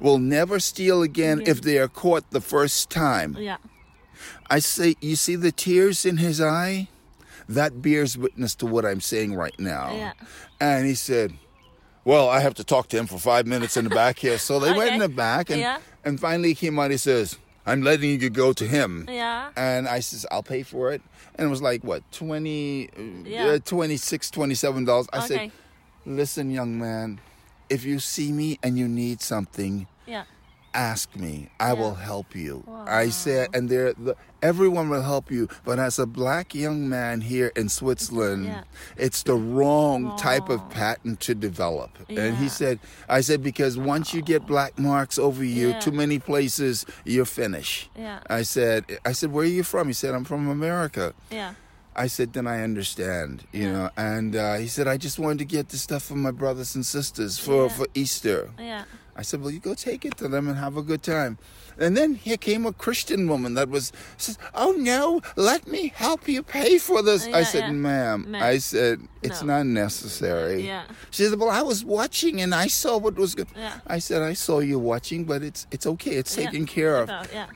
Will 0.00 0.18
never 0.18 0.58
steal 0.58 1.02
again 1.02 1.38
Yeah. 1.44 1.50
if 1.52 1.60
they 1.62 1.78
are 1.78 1.86
caught 1.88 2.30
the 2.32 2.40
first 2.40 2.90
time. 2.90 3.36
Yeah. 3.38 3.58
I 4.50 4.58
say, 4.58 4.96
you 5.00 5.14
see 5.14 5.36
the 5.36 5.52
tears 5.52 6.04
in 6.04 6.16
his 6.16 6.40
eye? 6.40 6.88
That 7.48 7.82
bears 7.82 8.18
witness 8.18 8.56
to 8.56 8.66
what 8.66 8.84
I'm 8.84 9.00
saying 9.00 9.34
right 9.36 9.54
now. 9.60 9.94
Yeah. 9.94 10.12
And 10.60 10.86
he 10.86 10.94
said, 10.96 11.34
Well, 12.06 12.28
I 12.30 12.38
have 12.38 12.54
to 12.54 12.64
talk 12.64 12.86
to 12.90 12.96
him 12.96 13.06
for 13.08 13.18
five 13.18 13.48
minutes 13.48 13.76
in 13.76 13.82
the 13.84 13.90
back 13.90 14.20
here. 14.20 14.38
So 14.38 14.60
they 14.60 14.72
went 14.72 14.92
in 14.94 15.00
the 15.00 15.08
back 15.08 15.50
and, 15.50 15.58
Yeah. 15.58 15.78
and 16.04 16.20
finally 16.20 16.50
he 16.50 16.54
came 16.54 16.78
out. 16.78 16.92
He 16.92 16.98
says, 16.98 17.36
I'm 17.66 17.82
letting 17.82 18.20
you 18.20 18.30
go 18.30 18.52
to 18.52 18.64
him. 18.64 19.06
Yeah. 19.10 19.50
And 19.56 19.88
I 19.88 19.98
says, 19.98 20.24
I'll 20.30 20.44
pay 20.44 20.62
for 20.62 20.92
it. 20.92 21.02
And 21.34 21.48
it 21.48 21.50
was 21.50 21.60
like, 21.62 21.82
what, 21.82 22.04
20, 22.12 23.24
Yeah. 23.26 23.46
uh, 23.46 23.58
26 23.58 24.30
$27. 24.30 25.08
I 25.12 25.18
Okay. 25.18 25.26
said, 25.26 25.52
Listen, 26.08 26.52
young 26.52 26.78
man, 26.78 27.18
if 27.68 27.84
you 27.84 27.98
see 27.98 28.30
me 28.30 28.60
and 28.62 28.78
you 28.78 28.86
need 28.86 29.20
something, 29.20 29.88
Yeah. 30.06 30.22
Ask 30.76 31.16
me 31.16 31.48
i 31.58 31.68
Yeah. 31.72 31.80
will 31.80 31.94
help 31.94 32.36
you 32.36 32.62
i 32.86 33.08
said 33.08 33.48
and 33.54 33.68
there 33.68 33.94
the, 33.94 34.14
everyone 34.42 34.90
will 34.90 35.02
help 35.02 35.30
you 35.30 35.48
but 35.64 35.78
as 35.78 35.98
a 35.98 36.04
black 36.06 36.54
young 36.54 36.86
man 36.88 37.22
here 37.22 37.50
in 37.56 37.68
switzerland 37.68 38.44
Yeah. 38.44 38.62
it's 38.96 39.22
the 39.22 39.34
wrong 39.34 40.16
type 40.18 40.48
of 40.50 40.60
pattern 40.70 41.16
to 41.26 41.34
develop 41.34 41.90
and 42.10 42.36
he 42.36 42.48
said 42.48 42.78
i 43.08 43.20
said 43.22 43.42
because 43.42 43.78
once 43.78 44.12
you 44.14 44.20
get 44.22 44.46
black 44.46 44.78
marks 44.78 45.18
over 45.18 45.42
you 45.42 45.68
Yeah. 45.70 45.80
too 45.80 45.92
many 45.92 46.18
places 46.18 46.84
you're 47.04 47.24
finished 47.42 47.88
Yeah. 47.96 48.20
i 48.28 48.42
said 48.42 48.84
i 49.04 49.12
said 49.12 49.32
where 49.32 49.44
are 49.44 49.54
you 49.60 49.64
from 49.64 49.86
he 49.88 49.94
said 49.94 50.14
i'm 50.14 50.24
from 50.24 50.48
america 50.48 51.14
Yeah. 51.30 51.54
I 51.98 52.08
said, 52.08 52.34
then 52.34 52.46
I 52.46 52.62
understand, 52.62 53.44
you 53.52 53.72
know. 53.72 53.88
And 53.96 54.36
uh, 54.36 54.56
he 54.56 54.68
said, 54.68 54.86
I 54.86 54.98
just 54.98 55.18
wanted 55.18 55.38
to 55.38 55.46
get 55.46 55.70
the 55.70 55.78
stuff 55.78 56.02
for 56.02 56.14
my 56.14 56.30
brothers 56.30 56.74
and 56.74 56.84
sisters 56.84 57.38
for, 57.38 57.62
Yeah. 57.62 57.68
for 57.78 57.86
Easter. 57.94 58.50
Yeah. 58.58 58.84
I 59.18 59.22
said, 59.22 59.40
well, 59.40 59.50
you 59.50 59.60
go 59.60 59.74
take 59.74 60.04
it 60.04 60.16
to 60.18 60.28
them 60.28 60.46
and 60.46 60.58
have 60.58 60.76
a 60.76 60.82
good 60.82 61.02
time. 61.02 61.38
And 61.78 61.96
then 61.96 62.14
here 62.14 62.36
came 62.36 62.66
a 62.66 62.72
Christian 62.72 63.28
woman 63.28 63.54
that 63.54 63.68
was 63.68 63.92
says, 64.16 64.38
"Oh 64.54 64.72
no, 64.72 65.20
let 65.36 65.66
me 65.66 65.92
help 65.94 66.26
you 66.28 66.42
pay 66.42 66.78
for 66.78 67.02
this." 67.02 67.26
Oh, 67.26 67.32
I 67.32 67.38
Yeah, 67.40 67.44
said, 67.44 67.64
yeah. 67.64 67.72
"Ma'am,". 67.72 68.34
I 68.34 68.56
said, 68.58 69.00
"It's 69.22 69.42
No. 69.42 69.56
not 69.58 69.66
necessary." 69.66 70.66
Yeah. 70.66 70.84
She 71.10 71.24
said, 71.24 71.38
"Well, 71.38 71.50
I 71.50 71.62
was 71.62 71.84
watching 71.84 72.40
and 72.40 72.54
I 72.54 72.66
saw 72.68 72.96
what 72.96 73.16
was 73.16 73.34
good." 73.34 73.48
Yeah. 73.54 73.80
I 73.86 73.98
said, 73.98 74.22
"I 74.22 74.32
saw 74.34 74.60
you 74.60 74.78
watching, 74.78 75.24
but 75.24 75.42
it's 75.42 75.66
it's 75.70 75.86
okay. 75.86 76.14
It's 76.16 76.34
taken 76.34 76.64
care 76.66 76.96
of." 76.96 77.10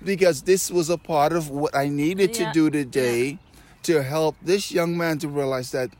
Because 0.05 0.43
this 0.43 0.71
was 0.71 0.90
a 0.90 0.99
part 0.99 1.33
of 1.33 1.49
what 1.49 1.75
I 1.75 1.88
needed 1.88 2.35
to 2.35 2.45
do 2.52 2.69
today 2.71 3.38
to 3.85 4.02
help 4.02 4.37
this 4.43 4.71
young 4.71 4.97
man 4.97 5.19
to 5.19 5.29
realize 5.29 5.71
that 5.73 5.90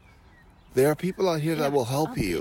there 0.75 0.89
are 0.91 0.95
people 1.07 1.29
out 1.29 1.41
here 1.41 1.55
that 1.57 1.73
will 1.73 1.87
help 1.87 2.11
Okay, 2.11 2.27
you. 2.33 2.41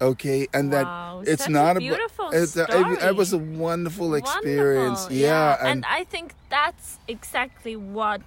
Yeah. 0.00 0.06
Okay, 0.06 0.48
and 0.52 0.70
Wow, 0.72 1.22
that 1.24 1.30
it's 1.32 1.46
a 1.46 1.50
not 1.50 1.76
about 1.76 1.80
beautiful 1.80 2.30
it's 2.30 2.56
a- 2.56 2.66
it, 2.70 3.02
it 3.02 3.16
was 3.16 3.32
a 3.32 3.38
wonderful 3.38 4.14
experience. 4.14 5.00
Wonderful, 5.02 5.16
Yeah, 5.16 5.56
and, 5.64 5.84
I 5.86 6.04
think 6.04 6.34
that's 6.48 6.98
exactly 7.08 7.74
what 7.76 8.20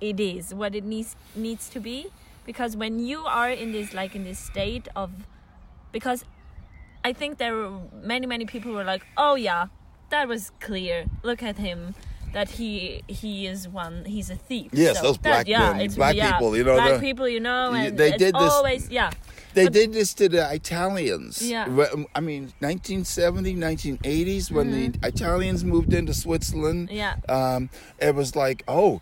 it 0.00 0.20
is, 0.20 0.54
what 0.54 0.74
it 0.74 0.84
needs 0.84 1.16
needs 1.34 1.68
to 1.70 1.80
be, 1.80 2.06
because 2.44 2.76
when 2.76 2.98
you 2.98 3.24
are 3.24 3.50
in 3.50 3.72
this 3.72 3.92
like 3.94 4.14
in 4.14 4.24
this 4.24 4.38
state 4.38 4.88
of, 4.96 5.10
because 5.92 6.24
I 7.04 7.12
think 7.12 7.38
there 7.38 7.54
were 7.54 7.72
many 8.02 8.26
many 8.26 8.46
people 8.46 8.72
were 8.72 8.84
like, 8.84 9.06
oh 9.16 9.34
yeah, 9.34 9.66
that 10.10 10.28
was 10.28 10.52
clear. 10.60 11.06
Look 11.22 11.42
at 11.42 11.58
him. 11.58 11.94
That 12.36 12.50
he 12.50 13.02
he 13.08 13.46
is 13.46 13.66
one 13.66 14.04
he's 14.04 14.28
a 14.28 14.36
thief. 14.36 14.68
Yes, 14.72 14.96
So 14.98 15.02
those 15.04 15.16
that- 15.16 15.22
black 15.22 15.48
yeah, 15.48 15.72
men, 15.72 15.76
it's- 15.80 15.96
black 15.96 16.14
yeah, 16.16 16.32
people, 16.32 16.54
you 16.54 16.64
know, 16.64 16.74
black 16.76 17.00
people, 17.00 17.26
you 17.26 17.40
know, 17.40 17.72
and 17.72 17.96
they 17.96 18.10
did 18.24 18.34
this- 18.34 18.52
always 18.52 18.90
yeah. 18.90 19.10
They 19.54 19.64
But- 19.64 19.72
did 19.72 19.94
this 19.94 20.12
to 20.20 20.28
the 20.28 20.44
Italians. 20.52 21.40
Yeah. 21.40 21.64
I 22.14 22.20
mean, 22.20 22.52
1970, 22.60 23.54
1980s, 23.54 24.50
when 24.52 24.70
the 24.70 24.84
Italians 25.02 25.64
moved 25.64 25.94
into 25.94 26.12
Switzerland. 26.12 26.90
Mm-hmm. 26.90 26.96
Yeah. 26.98 27.14
Um, 27.36 27.70
it 27.98 28.14
was 28.14 28.36
like, 28.36 28.62
oh, 28.68 29.00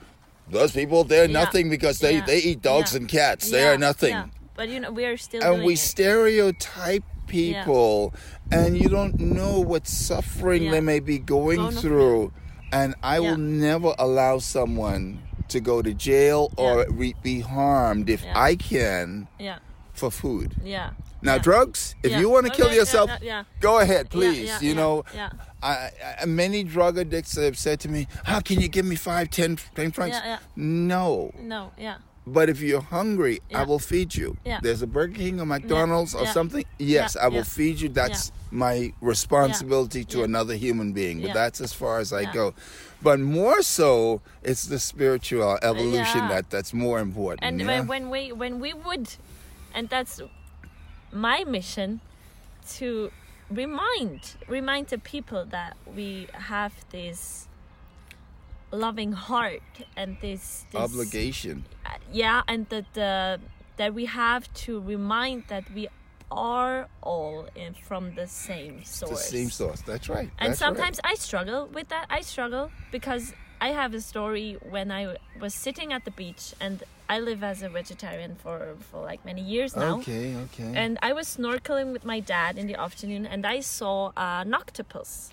those 0.49 0.71
people, 0.71 1.03
they're 1.03 1.25
Yeah. 1.27 1.41
nothing 1.43 1.71
because 1.71 1.99
they, 1.99 2.15
Yeah. 2.19 2.25
they 2.31 2.39
eat 2.39 2.63
dogs 2.63 2.95
and 2.95 3.09
cats. 3.09 3.51
They 3.51 3.67
are 3.67 3.77
nothing. 3.77 4.17
But 4.55 4.69
you 4.69 4.79
know, 4.79 4.93
we 4.93 5.05
are 5.07 5.17
still 5.17 5.43
And 5.43 5.65
we 5.65 5.73
it. 5.75 5.79
stereotype 5.79 7.03
people, 7.27 8.15
and 8.53 8.79
you 8.81 8.89
don't 8.89 9.19
know 9.19 9.59
what 9.59 9.89
suffering 9.89 10.71
they 10.71 10.81
may 10.81 11.01
be 11.01 11.19
going 11.19 11.59
no. 11.59 11.71
through. 11.73 12.33
And 12.75 12.95
I 13.03 13.15
Yeah. 13.19 13.21
will 13.31 13.37
never 13.39 13.95
allow 13.99 14.39
someone 14.39 15.23
to 15.49 15.61
go 15.61 15.81
to 15.81 15.95
jail 15.95 16.51
or 16.57 16.85
re- 16.91 17.15
be 17.23 17.41
harmed 17.41 18.11
if. 18.11 18.25
I 18.35 18.57
can 18.57 19.29
yeah, 19.39 19.59
for 19.93 20.11
food. 20.11 20.57
yeah. 20.65 20.91
Now, 21.23 21.39
drugs, 21.39 21.95
if 22.03 22.13
you 22.21 22.29
want 22.29 22.47
to 22.47 22.53
oh, 22.53 22.57
kill 22.57 22.67
Okay, 22.67 22.75
yeah, 22.75 22.81
yourself, 22.81 23.11
go 23.61 23.79
ahead, 23.79 24.11
please. 24.11 24.47
yeah, 24.47 24.61
you 24.61 24.75
know, 24.75 25.05
yeah. 25.15 25.31
I, 25.63 25.91
I, 26.21 26.25
many 26.27 26.65
drug 26.65 26.99
addicts 26.99 27.37
have 27.37 27.57
said 27.57 27.81
to 27.81 27.89
me, 27.89 28.09
How 28.25 28.41
can 28.41 28.61
you 28.61 28.69
give 28.69 28.85
me 28.85 28.97
five, 28.97 29.31
ten, 29.31 29.57
ten 29.75 29.91
francs? 29.91 30.19
Yeah, 30.19 30.33
yeah. 30.33 30.39
No. 30.57 31.33
No, 31.41 31.71
yeah, 31.79 31.97
But 32.27 32.49
if 32.49 32.61
you're 32.63 32.81
hungry, 32.81 33.41
I 33.55 33.65
will 33.65 33.79
feed 33.79 34.15
you. 34.15 34.37
Yeah. 34.47 34.59
There's 34.63 34.81
a 34.81 34.87
Burger 34.87 35.15
King 35.15 35.41
or 35.41 35.47
McDonald's 35.47 36.15
or 36.15 36.23
Yeah. 36.25 36.33
something. 36.33 36.65
Yes, 36.79 37.15
Yeah. 37.17 37.25
I 37.27 37.29
will 37.29 37.37
Yeah. 37.39 37.43
feed 37.59 37.81
you. 37.81 37.89
That's 37.91 38.33
my 38.51 38.93
responsibility 39.03 40.05
to 40.07 40.19
Yeah. 40.19 40.25
another 40.25 40.55
human 40.55 40.93
being. 40.93 41.21
But 41.21 41.29
Yeah. 41.29 41.35
that's 41.35 41.61
as 41.61 41.75
far 41.75 41.99
as 41.99 42.13
I 42.13 42.23
Yeah. 42.23 42.33
go. 42.33 42.55
But 43.03 43.21
more 43.21 43.61
so, 43.63 44.23
it's 44.43 44.65
the 44.65 44.79
spiritual 44.79 45.59
evolution 45.63 46.23
Yeah. 46.23 46.29
that 46.29 46.51
that's 46.51 46.73
more 46.73 46.99
important. 47.01 47.45
and 47.45 47.61
yeah? 47.61 47.67
when, 47.67 47.87
when 47.89 48.11
we 48.11 48.33
when 48.33 48.59
we 48.59 48.73
would, 48.73 49.07
and 49.75 49.91
that's 49.91 50.21
my 51.13 51.45
mission, 51.45 52.01
to 52.79 53.11
remind 53.51 54.21
remind 54.49 54.87
the 54.89 54.99
people 54.99 55.45
that 55.45 55.77
we 55.95 56.29
have 56.33 56.73
this 56.91 57.47
loving 58.71 59.13
heart 59.13 59.63
and 59.97 60.17
this, 60.21 60.65
this 60.73 60.81
obligation. 60.81 61.65
uh, 61.87 61.91
yeah 62.13 62.43
and 62.49 62.69
that 62.71 62.87
the 62.95 63.41
that 63.77 63.93
we 63.95 64.05
have 64.07 64.53
to 64.55 64.81
remind 64.81 65.45
that 65.49 65.65
we 65.75 65.89
are 66.31 66.89
all 67.03 67.47
in 67.55 67.75
from 67.75 68.15
the 68.15 68.27
same 68.27 68.83
source 68.85 69.11
the 69.11 69.17
same 69.17 69.51
source. 69.51 69.81
That's 69.83 70.09
right. 70.09 70.31
and 70.39 70.51
That's 70.53 70.61
right. 70.61 70.69
sometimes 70.69 71.01
i 71.05 71.15
struggle 71.15 71.67
with 71.73 71.89
that 71.89 72.07
i 72.11 72.21
struggle 72.23 72.71
because 72.91 73.33
i 73.61 73.69
have 73.69 73.95
a 73.95 74.01
story 74.01 74.57
when 74.71 74.91
i 74.91 75.17
was 75.41 75.55
sitting 75.55 75.93
at 75.93 76.05
the 76.05 76.11
beach 76.11 76.55
and 76.61 76.83
i 77.09 77.21
live 77.21 77.45
as 77.45 77.63
a 77.63 77.69
vegetarian 77.69 78.35
for 78.43 78.75
for 78.91 79.03
like 79.03 79.25
many 79.25 79.43
years 79.43 79.77
now 79.77 79.99
Okay, 79.99 80.35
okay. 80.47 80.73
and 80.75 80.99
I 81.03 81.13
was 81.13 81.27
snorkeling 81.37 81.93
with 81.93 82.05
my 82.05 82.19
dad 82.21 82.57
in 82.59 82.67
the 82.67 82.75
afternoon, 82.87 83.27
and 83.27 83.45
I 83.47 83.61
saw 83.61 84.11
an 84.17 84.55
octopus. 84.55 85.31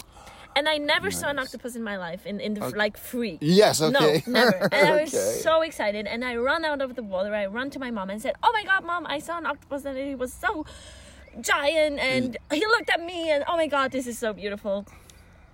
And 0.55 0.67
I 0.67 0.77
never 0.77 1.11
saw 1.11 1.29
an 1.29 1.39
octopus 1.39 1.75
in 1.75 1.83
my 1.83 1.97
life, 1.97 2.25
in, 2.25 2.39
in 2.41 2.53
the, 2.55 2.69
like 2.69 2.97
free. 2.97 3.37
yes, 3.41 3.81
okay. 3.81 4.23
No, 4.27 4.33
never. 4.41 4.67
And 4.71 4.89
I 4.89 5.01
was 5.01 5.13
Okay. 5.13 5.39
so 5.41 5.61
excited, 5.61 6.07
and 6.07 6.25
I 6.25 6.35
run 6.35 6.65
out 6.65 6.81
of 6.81 6.95
the 6.95 7.03
water. 7.03 7.33
I 7.33 7.45
run 7.45 7.69
to 7.71 7.79
my 7.79 7.89
mom 7.91 8.09
and 8.09 8.21
said, 8.21 8.35
"Oh 8.43 8.51
my 8.53 8.63
God, 8.65 8.83
mom! 8.83 9.05
I 9.07 9.19
saw 9.19 9.37
an 9.37 9.45
octopus, 9.45 9.85
and 9.85 9.97
it 9.97 10.17
was 10.19 10.33
so 10.33 10.65
giant, 11.39 11.99
and 11.99 12.37
he 12.51 12.65
looked 12.65 12.89
at 12.89 13.01
me, 13.01 13.29
and 13.31 13.43
oh 13.47 13.55
my 13.55 13.67
God, 13.67 13.91
this 13.91 14.07
is 14.07 14.17
so 14.19 14.33
beautiful." 14.33 14.85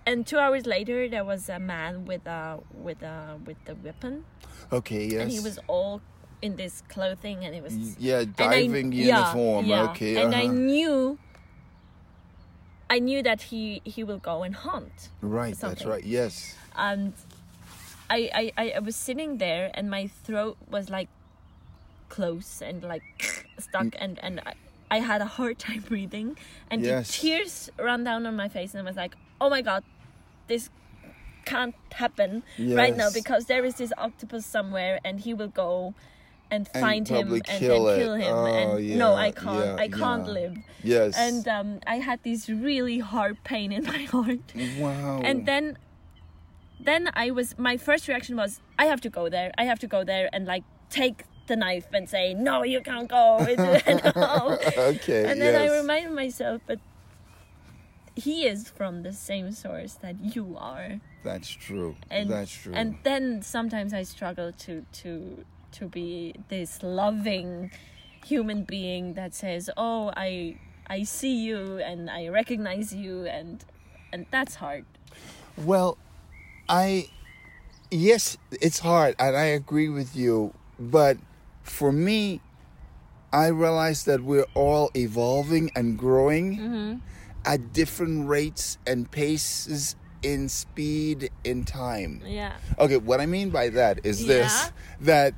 And 0.06 0.26
two 0.26 0.40
hours 0.40 0.66
later, 0.66 1.10
there 1.10 1.26
was 1.26 1.50
a 1.50 1.60
man 1.60 2.06
with 2.06 2.26
a 2.26 2.60
with 2.74 3.02
a 3.04 3.38
with 3.46 3.58
the 3.66 3.76
weapon, 3.76 4.24
Okay, 4.72 5.06
yes. 5.06 5.22
and 5.22 5.32
he 5.32 5.40
was 5.40 5.60
all 5.68 6.02
in 6.42 6.56
this 6.56 6.82
clothing, 6.88 7.44
and 7.46 7.54
it 7.54 7.62
was 7.62 7.76
yeah, 8.00 8.20
and 8.20 8.34
I- 8.40 8.50
diving 8.62 8.92
yeah, 8.94 9.20
uniform. 9.20 9.66
yeah. 9.66 9.84
Okay, 9.92 10.16
and 10.22 10.34
I 10.34 10.46
uh-huh. 10.46 10.54
knew, 10.54 11.20
I 12.90 13.00
knew 13.00 13.22
that 13.24 13.42
he 13.44 13.82
he 13.84 14.04
will 14.04 14.20
go 14.20 14.44
and 14.44 14.56
hunt, 14.56 15.10
right. 15.22 15.56
That's 15.58 15.86
right. 15.86 16.04
Yes. 16.04 16.56
and 16.76 17.14
I, 18.10 18.52
I 18.58 18.74
I 18.76 18.80
was 18.80 18.96
sitting 18.96 19.38
there, 19.38 19.72
and 19.74 19.90
my 19.90 20.08
throat 20.08 20.58
was 20.70 20.90
like 20.90 21.10
close 22.10 22.62
and 22.62 22.84
like 22.84 23.04
stuck, 23.60 23.84
mm. 23.84 23.96
and 24.00 24.20
and 24.24 24.40
I, 24.46 24.54
I 24.90 25.00
had 25.00 25.22
a 25.22 25.26
hard 25.26 25.60
time 25.68 25.82
breathing, 25.82 26.38
and 26.72 26.82
Yes. 26.84 27.08
the 27.08 27.14
tears 27.14 27.70
ran 27.78 28.04
down 28.04 28.26
on 28.26 28.36
my 28.36 28.48
face, 28.48 28.74
and 28.74 28.82
I 28.82 28.90
was 28.90 28.98
like, 28.98 29.16
oh 29.42 29.50
my 29.50 29.62
god, 29.62 29.84
this 30.48 30.70
can't 31.46 31.76
happen 31.94 32.44
right 32.60 32.96
now 32.96 33.10
because 33.14 33.46
there 33.46 33.64
is 33.66 33.76
this 33.76 33.92
octopus 33.98 34.46
somewhere, 34.46 35.00
and 35.04 35.20
he 35.22 35.34
will 35.34 35.48
go. 35.50 35.94
And 36.50 36.68
And 36.74 36.82
find 36.86 37.08
him 37.08 37.34
and, 37.34 37.44
kill 37.44 37.88
and 37.90 38.02
kill 38.02 38.14
him 38.16 38.34
Oh, 38.36 38.46
and 38.78 38.98
no 38.98 39.14
I 39.16 39.32
can't 39.32 39.66
yeah, 39.66 39.76
I 39.86 39.88
can't 39.90 40.26
yeah. 40.28 40.32
live 40.40 40.58
Yes. 40.84 41.18
and 41.18 41.46
um, 41.48 41.80
I 41.86 41.98
had 41.98 42.20
this 42.24 42.48
really 42.50 43.00
hard 43.00 43.44
pain 43.44 43.72
in 43.72 43.84
my 43.86 44.04
heart 44.14 44.54
wow. 44.80 45.20
and 45.24 45.46
then 45.46 45.78
then 46.80 47.10
i 47.16 47.32
was 47.32 47.58
my 47.58 47.76
first 47.76 48.08
reaction 48.08 48.36
was 48.38 48.62
i 48.78 48.86
have 48.86 49.02
to 49.02 49.10
go 49.10 49.24
there 49.30 49.52
i 49.58 49.64
have 49.64 49.80
to 49.80 49.88
go 49.88 50.04
there 50.04 50.30
and 50.32 50.46
like 50.46 50.64
take 50.92 51.24
the 51.48 51.56
knife 51.56 51.88
and 51.92 52.08
say 52.08 52.34
no 52.36 52.64
you 52.64 52.80
can't 52.82 53.10
go 53.10 53.38
no. 54.16 54.58
okay. 54.94 55.24
and 55.30 55.42
then 55.42 55.56
i 55.56 55.66
yes. 55.66 55.82
reminded 55.82 56.14
myself 56.14 56.62
but 56.68 56.80
he 58.16 58.46
is 58.46 58.70
from 58.70 59.04
the 59.04 59.12
same 59.14 59.52
source 59.52 59.94
that 60.04 60.16
you 60.36 60.56
are 60.58 61.00
That's 61.24 61.50
true. 61.50 61.96
and 62.10 62.30
That's 62.30 62.52
true. 62.52 62.74
and 62.76 62.96
then 63.04 63.42
sometimes 63.42 63.92
i 63.94 64.04
struggle 64.04 64.52
to 64.66 64.86
to 65.02 65.44
to 65.80 65.86
be 65.88 66.34
this 66.50 66.82
loving 66.84 67.72
human 68.26 68.64
being 68.64 69.14
that 69.14 69.34
says 69.34 69.70
oh 69.78 70.12
i 70.18 70.58
i 70.88 71.04
see 71.04 71.36
you 71.48 71.78
and 71.80 72.10
i 72.10 72.28
recognize 72.28 72.94
you 72.94 73.26
and 73.26 73.64
and 74.12 74.26
that's 74.32 74.56
hard 74.56 74.86
Well, 75.58 75.98
I 76.70 77.10
yes, 77.90 78.38
it's 78.62 78.80
hard, 78.80 79.16
and 79.18 79.36
I 79.36 79.46
agree 79.58 79.90
with 79.90 80.16
you. 80.16 80.54
But 80.80 81.18
for 81.64 81.92
me, 81.92 82.42
I 83.34 83.48
realize 83.48 84.06
that 84.06 84.22
we're 84.24 84.46
all 84.54 84.92
evolving 84.96 85.72
and 85.76 85.98
growing 85.98 86.48
Mm-hmm. 86.58 86.94
at 87.46 87.74
different 87.74 88.28
rates 88.30 88.78
and 88.86 89.10
paces 89.10 89.96
in 90.22 90.50
speed 90.50 91.30
in 91.44 91.64
time. 91.66 92.22
yeah 92.26 92.54
Okay, 92.78 92.98
what 92.98 93.20
I 93.22 93.26
mean 93.26 93.50
by 93.50 93.70
that 93.70 94.06
is 94.06 94.28
this 94.28 94.72
that 95.02 95.34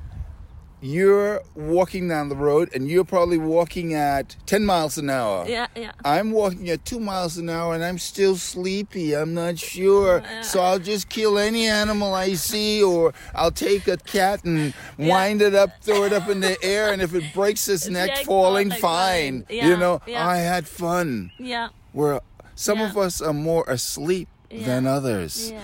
you're 0.82 1.42
walking 1.54 2.08
down 2.08 2.28
the 2.30 2.36
road 2.36 2.70
and 2.74 2.88
you're 2.88 3.04
probably 3.04 3.36
walking 3.38 3.92
at 3.94 4.36
10 4.46 4.64
miles 4.64 4.96
an 4.98 5.10
hour. 5.10 5.46
yeah 5.48 5.66
yeah 5.76 5.92
I'm 6.04 6.30
walking 6.32 6.70
at 6.70 6.84
two 6.84 6.98
miles 7.00 7.36
an 7.36 7.50
hour 7.50 7.74
and 7.74 7.84
I'm 7.84 7.98
still 7.98 8.36
sleepy. 8.36 9.14
I'm 9.14 9.34
not 9.34 9.58
sure. 9.58 10.22
So 10.42 10.60
I'll 10.60 10.78
just 10.78 11.08
kill 11.08 11.38
any 11.38 11.66
animal 11.66 12.14
I 12.14 12.34
see, 12.34 12.82
or 12.82 13.12
I'll 13.34 13.50
take 13.50 13.86
a 13.88 13.96
cat 13.98 14.44
and 14.44 14.72
wind 14.98 15.42
it 15.42 15.54
up, 15.54 15.70
throw 15.82 16.04
it 16.04 16.12
up 16.12 16.28
in 16.28 16.40
the 16.40 16.56
air, 16.62 16.92
and 16.92 17.02
if 17.02 17.14
it 17.14 17.24
breaks 17.34 17.68
its 17.68 17.88
neck 17.88 18.08
neck 18.08 18.24
falling, 18.24 18.70
fine. 18.70 19.44
You 19.50 19.76
know, 19.76 20.00
yeah. 20.06 20.26
I 20.26 20.38
had 20.38 20.66
fun. 20.66 21.30
yeah 21.38 21.68
Where 21.92 22.20
some 22.54 22.78
Yeah. 22.78 22.90
of 22.90 22.96
us 22.96 23.20
are 23.20 23.34
more 23.34 23.64
asleep 23.68 24.28
than 24.50 24.86
others. 24.86 25.50
yeah 25.52 25.60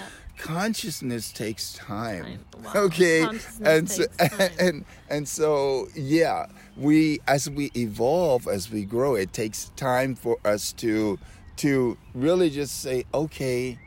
Consciousness 0.46 1.32
takes 1.32 1.74
time. 1.74 2.44
Wow. 2.64 2.72
Okay, 2.87 3.26
and 3.62 3.88
so, 3.88 4.04
time. 4.18 4.50
and 4.59 4.85
and 5.09 5.28
so 5.28 5.88
yeah, 5.94 6.46
we 6.76 7.20
as 7.28 7.48
we 7.48 7.70
evolve, 7.76 8.48
as 8.48 8.70
we 8.70 8.85
grow, 8.85 9.14
it 9.14 9.32
takes 9.32 9.70
time 9.76 10.14
for 10.14 10.38
us 10.44 10.72
to 10.74 11.18
to 11.56 11.96
really 12.14 12.50
just 12.50 12.80
say, 12.80 13.04
okay, 13.14 13.78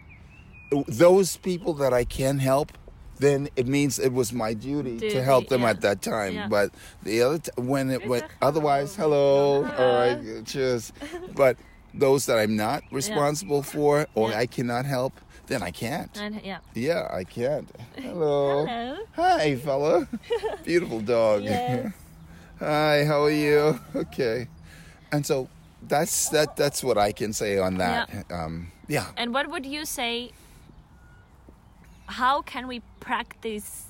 those 0.87 1.37
people 1.37 1.73
that 1.75 1.93
I 1.93 2.03
can 2.03 2.39
help, 2.39 2.71
then 3.17 3.49
it 3.55 3.67
means 3.67 3.99
it 3.99 4.13
was 4.13 4.33
my 4.33 4.53
duty, 4.53 4.97
to 5.09 5.21
help 5.23 5.49
them 5.49 5.61
yeah. 5.61 5.69
at 5.71 5.81
that 5.81 6.01
time. 6.01 6.35
Yeah. 6.35 6.47
But 6.47 6.71
the 7.03 7.21
other 7.21 7.39
t- 7.39 7.51
when 7.57 7.89
it 7.91 8.07
went 8.07 8.25
otherwise, 8.41 8.95
hello, 8.95 9.65
all 9.65 9.93
right, 9.93 10.45
cheers. 10.45 10.93
But 11.35 11.57
those 11.93 12.25
that 12.27 12.37
I'm 12.37 12.55
not 12.55 12.83
responsible 12.91 13.63
for 13.63 14.07
or 14.15 14.29
Yeah. 14.29 14.39
I 14.39 14.45
cannot 14.45 14.85
help, 14.85 15.13
then 15.49 15.61
I 15.63 15.71
can't. 15.71 16.11
and 16.17 16.39
yeah 16.43 16.59
Yeah, 16.73 17.07
I 17.11 17.23
can't. 17.25 17.67
Hello. 17.97 18.65
hello 18.65 18.97
Hi, 19.15 19.55
fella. 19.57 20.07
Beautiful 20.63 21.01
dog. 21.01 21.43
Yes. 21.43 21.91
Hi, 22.59 23.03
how 23.05 23.23
are 23.23 23.31
you? 23.31 23.79
Okay. 23.95 24.47
And 25.11 25.25
so 25.25 25.49
that's 25.87 26.29
that 26.29 26.55
that's 26.55 26.83
what 26.83 26.97
I 26.97 27.11
can 27.11 27.33
say 27.33 27.57
on 27.57 27.77
that. 27.77 28.09
Um 28.31 28.71
yeah. 28.87 29.07
and 29.17 29.33
what 29.33 29.49
would 29.49 29.65
you 29.65 29.85
say 29.85 30.31
how 32.07 32.41
can 32.41 32.67
we 32.67 32.81
practice 32.99 33.85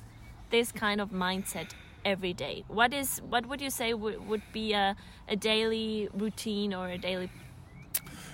this 0.49 0.71
kind 0.71 0.99
of 1.01 1.09
mindset 1.11 1.69
every 2.03 2.33
day 2.33 2.63
what 2.67 2.93
is 2.93 3.21
what 3.29 3.45
would 3.47 3.61
you 3.61 3.69
say 3.69 3.93
would, 3.93 4.27
would 4.27 4.41
be 4.51 4.73
a, 4.73 4.95
a 5.27 5.35
daily 5.35 6.09
routine 6.13 6.73
or 6.73 6.89
a 6.89 6.97
daily 6.97 7.29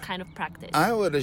kind 0.01 0.21
of 0.21 0.27
practice 0.35 0.69
I 0.73 0.91
would 0.93 1.13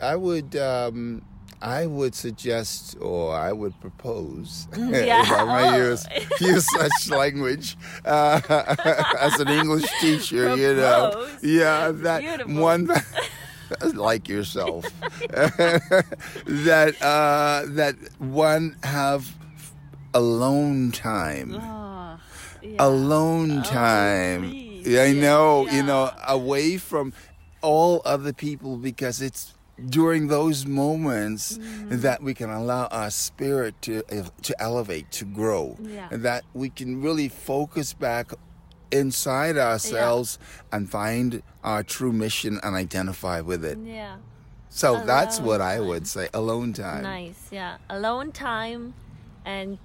I 0.00 0.16
would 0.16 0.56
um 0.56 1.22
I 1.60 1.86
would 1.86 2.14
suggest, 2.14 2.96
or 3.00 3.34
I 3.34 3.52
would 3.52 3.78
propose, 3.80 4.68
Yeah. 4.76 5.22
if 5.26 5.32
I 5.32 5.44
may 5.44 5.68
Oh. 5.74 5.88
use, 5.90 6.06
use 6.40 6.66
such 6.70 7.10
language 7.10 7.76
uh, 8.04 8.40
as 9.20 9.38
an 9.40 9.48
English 9.48 9.86
teacher, 10.00 10.54
you 10.56 10.74
know, 10.74 11.26
yeah, 11.42 11.90
that 11.90 12.20
Beautiful. 12.20 12.54
one. 12.62 12.88
like 13.94 14.30
yourself, 14.30 14.86
that 16.46 16.94
uh, 17.02 17.62
that 17.74 17.96
one 18.18 18.76
have 18.82 19.30
alone 20.14 20.90
time 20.92 21.54
Oh, 21.54 22.18
yeah. 22.62 22.76
alone 22.78 23.62
time. 23.62 24.48
please, 24.50 24.86
Yeah, 24.86 25.02
I 25.02 25.06
yeah, 25.06 25.20
know, 25.20 25.68
you 25.68 25.82
know, 25.82 26.10
away 26.26 26.78
from 26.78 27.12
all 27.60 28.00
other 28.04 28.32
people 28.32 28.76
because 28.78 29.20
it's 29.20 29.52
during 29.86 30.28
those 30.28 30.66
moments 30.66 31.58
Mm-hmm. 31.58 32.00
that 32.00 32.22
we 32.22 32.34
can 32.34 32.50
allow 32.50 32.86
our 32.86 33.10
spirit 33.10 33.74
to 33.82 34.02
to 34.42 34.62
elevate, 34.62 35.10
to 35.12 35.24
grow, 35.24 35.76
Yeah. 35.80 36.08
and 36.10 36.22
that 36.24 36.44
we 36.54 36.68
can 36.70 37.00
really 37.02 37.28
focus 37.28 37.92
back 37.94 38.32
inside 38.90 39.56
ourselves 39.56 40.38
and 40.72 40.90
find 40.90 41.42
our 41.62 41.82
true 41.82 42.12
mission 42.12 42.58
and 42.62 42.74
identify 42.74 43.40
with 43.40 43.64
it. 43.64 43.78
Yeah. 43.84 44.16
So 44.70 45.00
that's 45.04 45.38
Alone 45.38 45.48
what 45.48 45.60
I 45.60 45.80
would 45.80 46.06
say, 46.06 46.28
alone 46.34 46.72
time. 46.72 47.02
Nice. 47.02 47.48
Yeah. 47.50 47.76
Alone 47.90 48.32
time, 48.32 48.94
and 49.44 49.78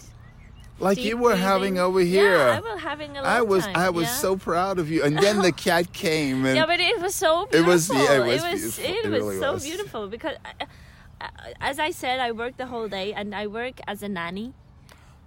Like 0.79 0.97
you 1.03 1.17
were 1.17 1.35
having 1.35 1.77
over 1.79 1.99
here. 2.01 2.37
Yeah, 2.37 2.57
I 2.57 2.59
was 2.59 2.81
having 2.81 3.15
a 3.17 3.21
I 3.21 3.41
was 3.41 3.63
time, 3.65 3.75
I 3.75 3.89
was 3.89 4.05
yeah. 4.07 4.15
so 4.15 4.35
proud 4.37 4.79
of 4.79 4.89
you. 4.91 5.03
And 5.03 5.17
then 5.17 5.41
the 5.41 5.51
cat 5.67 5.93
came 5.93 6.45
and 6.45 6.55
Yeah, 6.57 6.65
but 6.65 6.79
it 6.79 6.99
was 6.99 7.15
so 7.15 7.43
It 7.43 7.51
beautiful. 7.51 7.71
was- 7.73 7.89
yeah, 7.89 8.15
it 8.15 8.25
was 8.25 8.43
it 8.43 8.51
was, 8.51 8.79
it 8.79 8.89
It 9.05 9.09
was 9.09 9.21
really 9.21 9.39
so 9.39 9.53
was. 9.53 9.63
beautiful 9.63 10.07
because, 10.07 10.35
uh, 10.43 10.65
uh, 11.21 11.27
as 11.61 11.79
I 11.79 11.91
said, 11.91 12.19
I 12.19 12.31
worked 12.31 12.57
the 12.57 12.65
whole 12.65 12.87
day 12.89 13.13
and 13.13 13.33
I 13.33 13.47
work 13.47 13.79
as 13.87 14.03
a 14.03 14.09
nanny, 14.09 14.53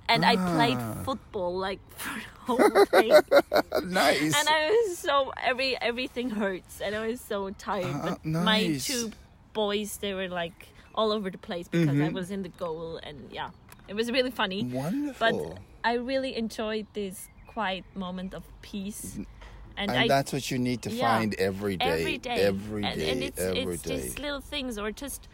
and 0.08 0.24
I 0.24 0.36
played 0.36 0.76
Ah. 0.78 1.02
football 1.04 1.56
like 1.56 1.80
for 1.96 2.14
the 2.20 2.40
whole 2.46 2.84
day, 2.92 3.10
nice. 3.86 4.34
and 4.36 4.48
I 4.48 4.68
was 4.70 4.98
so 4.98 5.32
every 5.42 5.80
everything 5.80 6.30
hurts, 6.30 6.80
and 6.80 6.94
I 6.94 7.06
was 7.06 7.20
so 7.20 7.50
tired. 7.50 7.94
Uh, 7.94 8.02
but 8.10 8.24
my 8.24 8.76
two 8.82 9.10
boys, 9.54 9.96
they 9.98 10.12
were 10.12 10.28
like 10.28 10.68
all 10.96 11.12
over 11.12 11.30
the 11.30 11.38
place 11.38 11.68
because 11.68 11.88
I 11.88 11.92
Mm-hmm. 11.92 12.14
was 12.14 12.30
in 12.30 12.42
the 12.42 12.48
goal, 12.50 12.98
and 13.02 13.16
yeah, 13.30 13.50
it 13.88 13.94
was 13.94 14.10
really 14.10 14.30
funny. 14.30 14.64
Wonderful. 14.64 15.14
But 15.18 15.90
I 15.90 15.94
really 15.94 16.36
enjoyed 16.36 16.86
this 16.94 17.28
quiet 17.46 17.84
moment 17.94 18.34
of 18.34 18.42
peace. 18.62 19.18
And, 19.78 19.90
and 19.90 19.98
I, 20.04 20.08
that's 20.08 20.32
what 20.32 20.50
you 20.50 20.58
need 20.58 20.82
to 20.82 20.90
Yeah. 20.90 21.06
find 21.06 21.34
every 21.38 21.76
day. 21.76 22.00
every 22.00 22.18
day, 22.18 22.46
Every 22.46 22.84
and, 22.84 23.00
and 23.02 23.22
it's 23.22 23.40
every 23.40 23.74
it's 23.74 23.82
day. 23.82 23.96
just 24.06 24.18
little 24.18 24.40
things, 24.40 24.78
or 24.78 24.90
just 24.90 25.28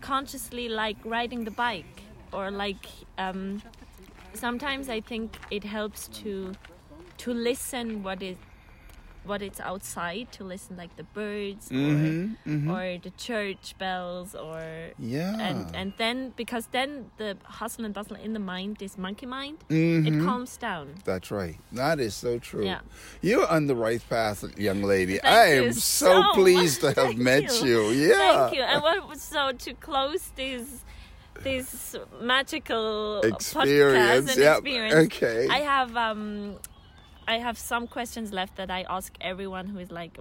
consciously 0.00 0.68
like 0.68 0.96
riding 1.04 1.44
the 1.44 1.50
bike, 1.50 2.02
or 2.32 2.50
like 2.50 2.86
um, 3.18 3.62
sometimes 4.34 4.88
I 4.88 5.00
think 5.00 5.36
it 5.50 5.64
helps 5.64 6.08
to 6.22 6.54
to 7.18 7.32
listen 7.34 8.02
what 8.02 8.22
is 8.22 8.36
what 9.24 9.40
it's 9.42 9.60
outside 9.60 10.26
to 10.32 10.42
listen 10.44 10.76
like 10.76 10.94
the 10.96 11.04
birds 11.14 11.68
Mhm, 11.68 12.36
or, 12.46 12.50
mhm. 12.50 12.70
or 12.70 12.98
the 13.00 13.10
church 13.10 13.74
bells 13.78 14.34
or 14.34 14.60
Yeah. 14.98 15.36
and 15.38 15.74
and 15.76 15.92
then 15.96 16.32
because 16.36 16.66
then 16.72 17.10
the 17.18 17.36
hustle 17.44 17.84
and 17.84 17.94
bustle 17.94 18.16
in 18.16 18.32
the 18.32 18.40
mind 18.40 18.78
this 18.78 18.98
monkey 18.98 19.26
mind 19.26 19.58
Mhm. 19.68 20.06
it 20.08 20.24
calms 20.24 20.56
down 20.56 20.94
That's 21.04 21.30
right. 21.30 21.56
That 21.72 22.00
is 22.00 22.14
so 22.14 22.38
true. 22.38 22.64
Yeah. 22.64 22.80
You're 23.20 23.46
on 23.46 23.66
the 23.66 23.76
right 23.76 24.02
path, 24.10 24.44
young 24.58 24.82
lady. 24.82 25.22
I 25.22 25.46
am 25.62 25.72
so, 25.72 26.06
so 26.22 26.32
pleased 26.34 26.80
to 26.80 26.92
have 27.00 27.16
met 27.16 27.62
you. 27.62 27.90
you. 27.90 28.08
Yeah. 28.10 28.16
Thank 28.48 28.56
you. 28.56 28.62
And 28.62 28.82
what 28.82 29.18
so 29.18 29.52
to 29.52 29.74
close 29.74 30.32
this 30.36 30.84
this 31.42 31.96
magical 32.20 33.20
Experience, 33.22 34.26
podcast 34.30 34.32
and 34.34 34.38
yep, 34.42 34.56
experience. 34.58 34.94
okay. 35.06 35.48
I 35.48 35.58
have 35.58 35.96
um 35.96 36.56
I 37.26 37.38
have 37.38 37.56
some 37.58 37.86
questions 37.86 38.32
left 38.32 38.56
that 38.56 38.70
I 38.70 38.84
ask 38.88 39.12
everyone 39.20 39.66
who 39.66 39.78
is 39.78 39.90
like 39.90 40.18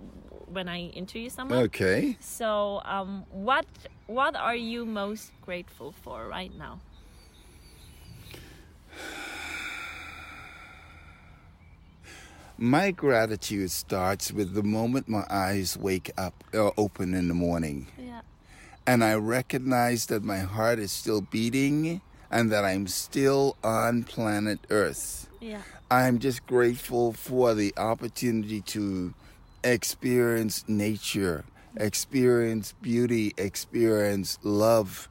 when 0.47 0.67
I 0.67 0.79
interview 0.89 1.29
someone. 1.29 1.59
Okay. 1.65 2.17
So 2.19 2.81
um 2.85 3.25
what 3.31 3.65
what 4.07 4.35
are 4.35 4.55
you 4.55 4.85
most 4.85 5.31
grateful 5.41 5.91
for 6.03 6.27
right 6.27 6.53
now? 6.57 6.79
My 12.57 12.91
gratitude 12.91 13.71
starts 13.71 14.31
with 14.31 14.53
the 14.53 14.61
moment 14.63 15.07
my 15.09 15.25
eyes 15.29 15.77
wake 15.77 16.11
up 16.17 16.43
or 16.53 16.73
open 16.77 17.13
in 17.15 17.27
the 17.27 17.33
morning. 17.33 17.87
Yeah. 17.97 18.21
and 18.85 19.03
I 19.03 19.13
recognize 19.15 20.07
that 20.07 20.23
my 20.23 20.39
heart 20.39 20.79
is 20.79 20.91
still 20.91 21.21
beating 21.21 22.01
and 22.31 22.51
that 22.51 22.65
I'm 22.65 22.87
still 22.87 23.55
on 23.63 24.03
planet 24.03 24.59
Earth. 24.69 25.27
Yeah. 25.39 25.61
I'm 25.91 26.19
just 26.19 26.47
grateful 26.47 27.11
for 27.11 27.53
the 27.53 27.73
opportunity 27.75 28.61
to 28.61 29.13
experience 29.61 30.63
nature, 30.69 31.43
experience 31.75 32.73
beauty, 32.81 33.33
experience 33.37 34.39
love. 34.41 35.09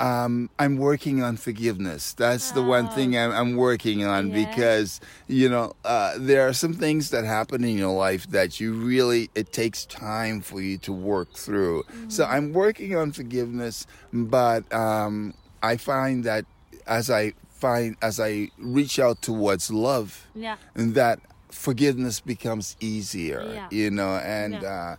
Um, 0.00 0.50
I'm 0.58 0.78
working 0.78 1.22
on 1.22 1.36
forgiveness. 1.36 2.12
That's 2.12 2.50
the 2.50 2.62
one 2.62 2.88
thing 2.88 3.16
I'm, 3.16 3.30
I'm 3.30 3.56
working 3.56 4.04
on 4.04 4.30
Yeah. 4.30 4.44
because, 4.46 5.00
you 5.28 5.48
know, 5.48 5.74
uh, 5.84 6.14
there 6.18 6.46
are 6.48 6.52
some 6.52 6.74
things 6.74 7.10
that 7.10 7.24
happen 7.24 7.62
in 7.62 7.78
your 7.78 7.96
life 7.96 8.26
that 8.30 8.58
you 8.60 8.74
really, 8.74 9.30
it 9.36 9.52
takes 9.52 9.86
time 9.86 10.40
for 10.40 10.60
you 10.60 10.76
to 10.78 10.92
work 10.92 11.32
through. 11.34 11.84
So 12.08 12.24
I'm 12.24 12.52
working 12.52 12.96
on 12.96 13.12
forgiveness, 13.12 13.86
but 14.12 14.70
um, 14.74 15.34
I 15.62 15.76
find 15.76 16.24
that 16.24 16.44
as 16.86 17.10
I 17.10 17.32
find, 17.66 17.90
as 18.08 18.16
I 18.30 18.32
reach 18.78 18.94
out 19.06 19.16
towards 19.28 19.64
love, 19.88 20.08
Yeah. 20.34 20.56
and 20.78 20.94
that 20.94 21.18
forgiveness 21.66 22.16
becomes 22.34 22.76
easier 22.92 23.40
Yeah. 23.58 23.68
you 23.80 23.88
know 23.98 24.12
and 24.40 24.52
Yeah. 24.54 24.74
uh 24.76 24.94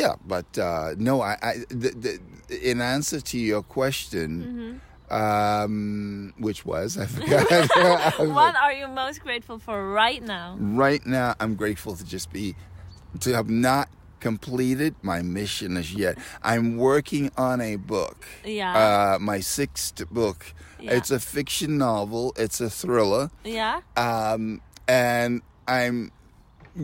yeah 0.00 0.14
but 0.32 0.48
uh 0.68 0.88
no 1.08 1.14
i 1.22 1.34
i 1.50 1.52
the, 1.82 1.90
the, 2.04 2.12
in 2.70 2.78
answer 2.94 3.20
to 3.30 3.36
your 3.50 3.62
question 3.78 4.28
Mm-hmm. 4.42 5.16
um 5.22 6.34
which 6.46 6.60
was 6.72 6.88
i 7.04 7.06
forgot 7.16 7.44
What 8.40 8.54
are 8.64 8.74
you 8.80 8.86
most 8.88 9.18
grateful 9.26 9.58
for 9.66 9.76
right 10.02 10.22
now? 10.34 10.56
right 10.58 11.04
now 11.06 11.28
i'm 11.40 11.54
grateful 11.62 11.92
to 12.00 12.04
just 12.14 12.28
be 12.38 12.46
to 13.24 13.28
have 13.38 13.48
not 13.48 13.86
completed 14.28 14.94
my 15.02 15.20
mission 15.38 15.70
as 15.82 15.88
yet 16.04 16.14
i'm 16.42 16.66
working 16.90 17.24
on 17.48 17.60
a 17.60 17.74
book 17.76 18.18
Yeah. 18.44 18.72
uh 18.82 19.18
my 19.30 19.40
sixth 19.58 19.98
book 20.18 20.40
Yeah. 20.80 20.96
it's 20.96 21.10
a 21.10 21.20
fiction 21.34 21.72
novel 21.88 22.24
it's 22.44 22.60
a 22.68 22.70
thriller 22.80 23.24
yeah. 23.58 23.80
um, 24.06 24.60
and 24.88 25.42
I'm 25.78 26.10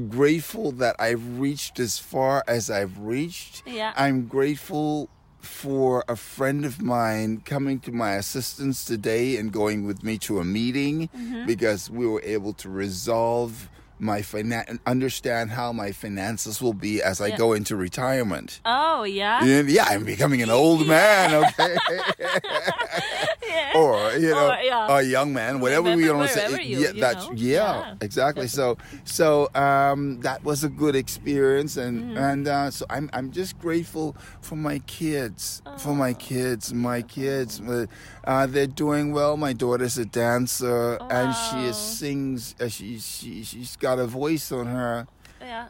grateful 0.08 0.72
that 0.82 0.94
I've 0.98 1.38
reached 1.40 1.80
as 1.80 1.98
far 1.98 2.44
as 2.46 2.70
I've 2.70 2.96
reached. 2.98 3.62
Yeah. 3.66 3.92
I'm 3.96 4.26
grateful 4.26 5.08
for 5.40 6.04
a 6.08 6.16
friend 6.16 6.64
of 6.64 6.80
mine 6.82 7.30
coming 7.44 7.80
to 7.80 7.92
my 7.92 8.12
assistance 8.22 8.84
today 8.84 9.36
and 9.38 9.50
going 9.52 9.86
with 9.86 10.02
me 10.08 10.18
to 10.18 10.38
a 10.40 10.44
meeting 10.44 11.08
Mm-hmm. 11.16 11.46
because 11.46 11.90
we 11.90 12.06
were 12.06 12.22
able 12.36 12.52
to 12.62 12.68
resolve 12.68 13.68
my 13.98 14.20
finan- 14.20 14.78
understand 14.86 15.50
how 15.50 15.72
my 15.72 15.92
finances 15.92 16.60
will 16.62 16.72
be 16.74 17.02
as 17.02 17.20
I 17.20 17.28
Yeah. 17.28 17.36
go 17.36 17.52
into 17.52 17.76
retirement. 17.76 18.60
Oh 18.64 19.02
yeah. 19.04 19.44
Yeah, 19.44 19.84
I'm 19.88 20.04
becoming 20.04 20.42
an 20.42 20.50
old 20.50 20.86
man, 20.86 21.34
okay? 21.44 21.76
Yeah. 23.58 23.72
or 23.80 24.12
you 24.16 24.30
know, 24.30 24.48
Or, 24.50 24.58
yeah. 24.62 24.98
a 24.98 25.02
young 25.02 25.32
man, 25.34 25.60
whatever 25.60 25.90
we 25.96 26.02
Wherever- 26.02 26.18
want 26.18 26.30
to 26.30 26.38
say. 26.38 26.62
you- 26.64 26.78
yeah, 26.78 26.92
you 26.94 27.00
that's 27.00 27.26
yeah, 27.34 27.94
exactly. 28.00 28.46
So, 28.48 28.76
so 29.04 29.48
um, 29.54 30.20
that 30.22 30.44
was 30.44 30.62
a 30.64 30.68
good 30.68 30.94
experience, 30.96 31.76
and 31.76 31.98
Mm-hmm. 31.98 32.16
and 32.18 32.48
uh, 32.48 32.70
so 32.70 32.86
I'm 32.90 33.10
I'm 33.12 33.30
just 33.32 33.58
grateful 33.58 34.14
for 34.40 34.56
my 34.56 34.78
kids, 34.86 35.62
for 35.78 35.94
my 35.94 36.12
kids, 36.14 36.72
my 36.72 37.02
kids. 37.02 37.60
Uh, 37.60 37.86
uh, 38.24 38.46
they're 38.46 38.66
doing 38.84 39.12
well. 39.12 39.36
My 39.36 39.52
daughter's 39.52 39.98
a 39.98 40.04
dancer, 40.06 40.98
and 41.10 41.34
she 41.34 41.66
is, 41.66 41.76
sings. 41.76 42.54
Uh, 42.60 42.68
she 42.68 42.98
she 43.00 43.42
she's 43.42 43.76
got 43.76 43.98
a 43.98 44.06
voice 44.06 44.52
on 44.52 44.66
her. 44.66 45.06
Yeah. 45.40 45.68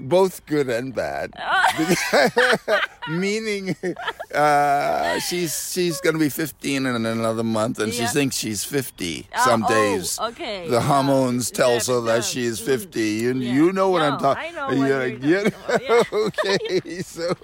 Both 0.00 0.46
good 0.46 0.68
and 0.68 0.92
bad, 0.94 1.30
meaning 3.08 3.76
uh, 4.34 5.18
she's 5.20 5.72
she's 5.72 6.00
gonna 6.00 6.18
be 6.18 6.28
15 6.28 6.86
in 6.86 7.06
another 7.06 7.42
month, 7.42 7.78
and 7.78 7.92
she 7.92 8.06
thinks 8.06 8.36
she's 8.36 8.64
50 8.64 9.26
Oh, 9.36 9.44
some 9.44 9.64
oh, 9.64 9.68
days. 9.68 10.18
okay. 10.20 10.66
The 10.68 10.74
Yeah. 10.76 10.80
hormones 10.80 11.50
tells 11.50 11.88
Yeah, 11.88 11.94
her 11.96 12.00
that 12.02 12.14
yeah. 12.16 12.20
she 12.22 12.44
is 12.44 12.60
Mm. 12.60 12.64
50. 12.66 13.00
You, 13.00 13.32
Yeah. 13.34 13.52
you 13.54 13.72
know 13.72 13.90
what 13.90 14.00
No, 14.00 14.04
I'm 14.12 14.18
talking. 14.18 14.42
I 14.42 14.50
know 14.50 14.66
what 14.78 14.88
you're 14.88 15.06
yeah, 15.08 15.50
talking 15.50 15.86
about, 15.86 16.12
okay, 16.26 17.02
so 17.02 17.34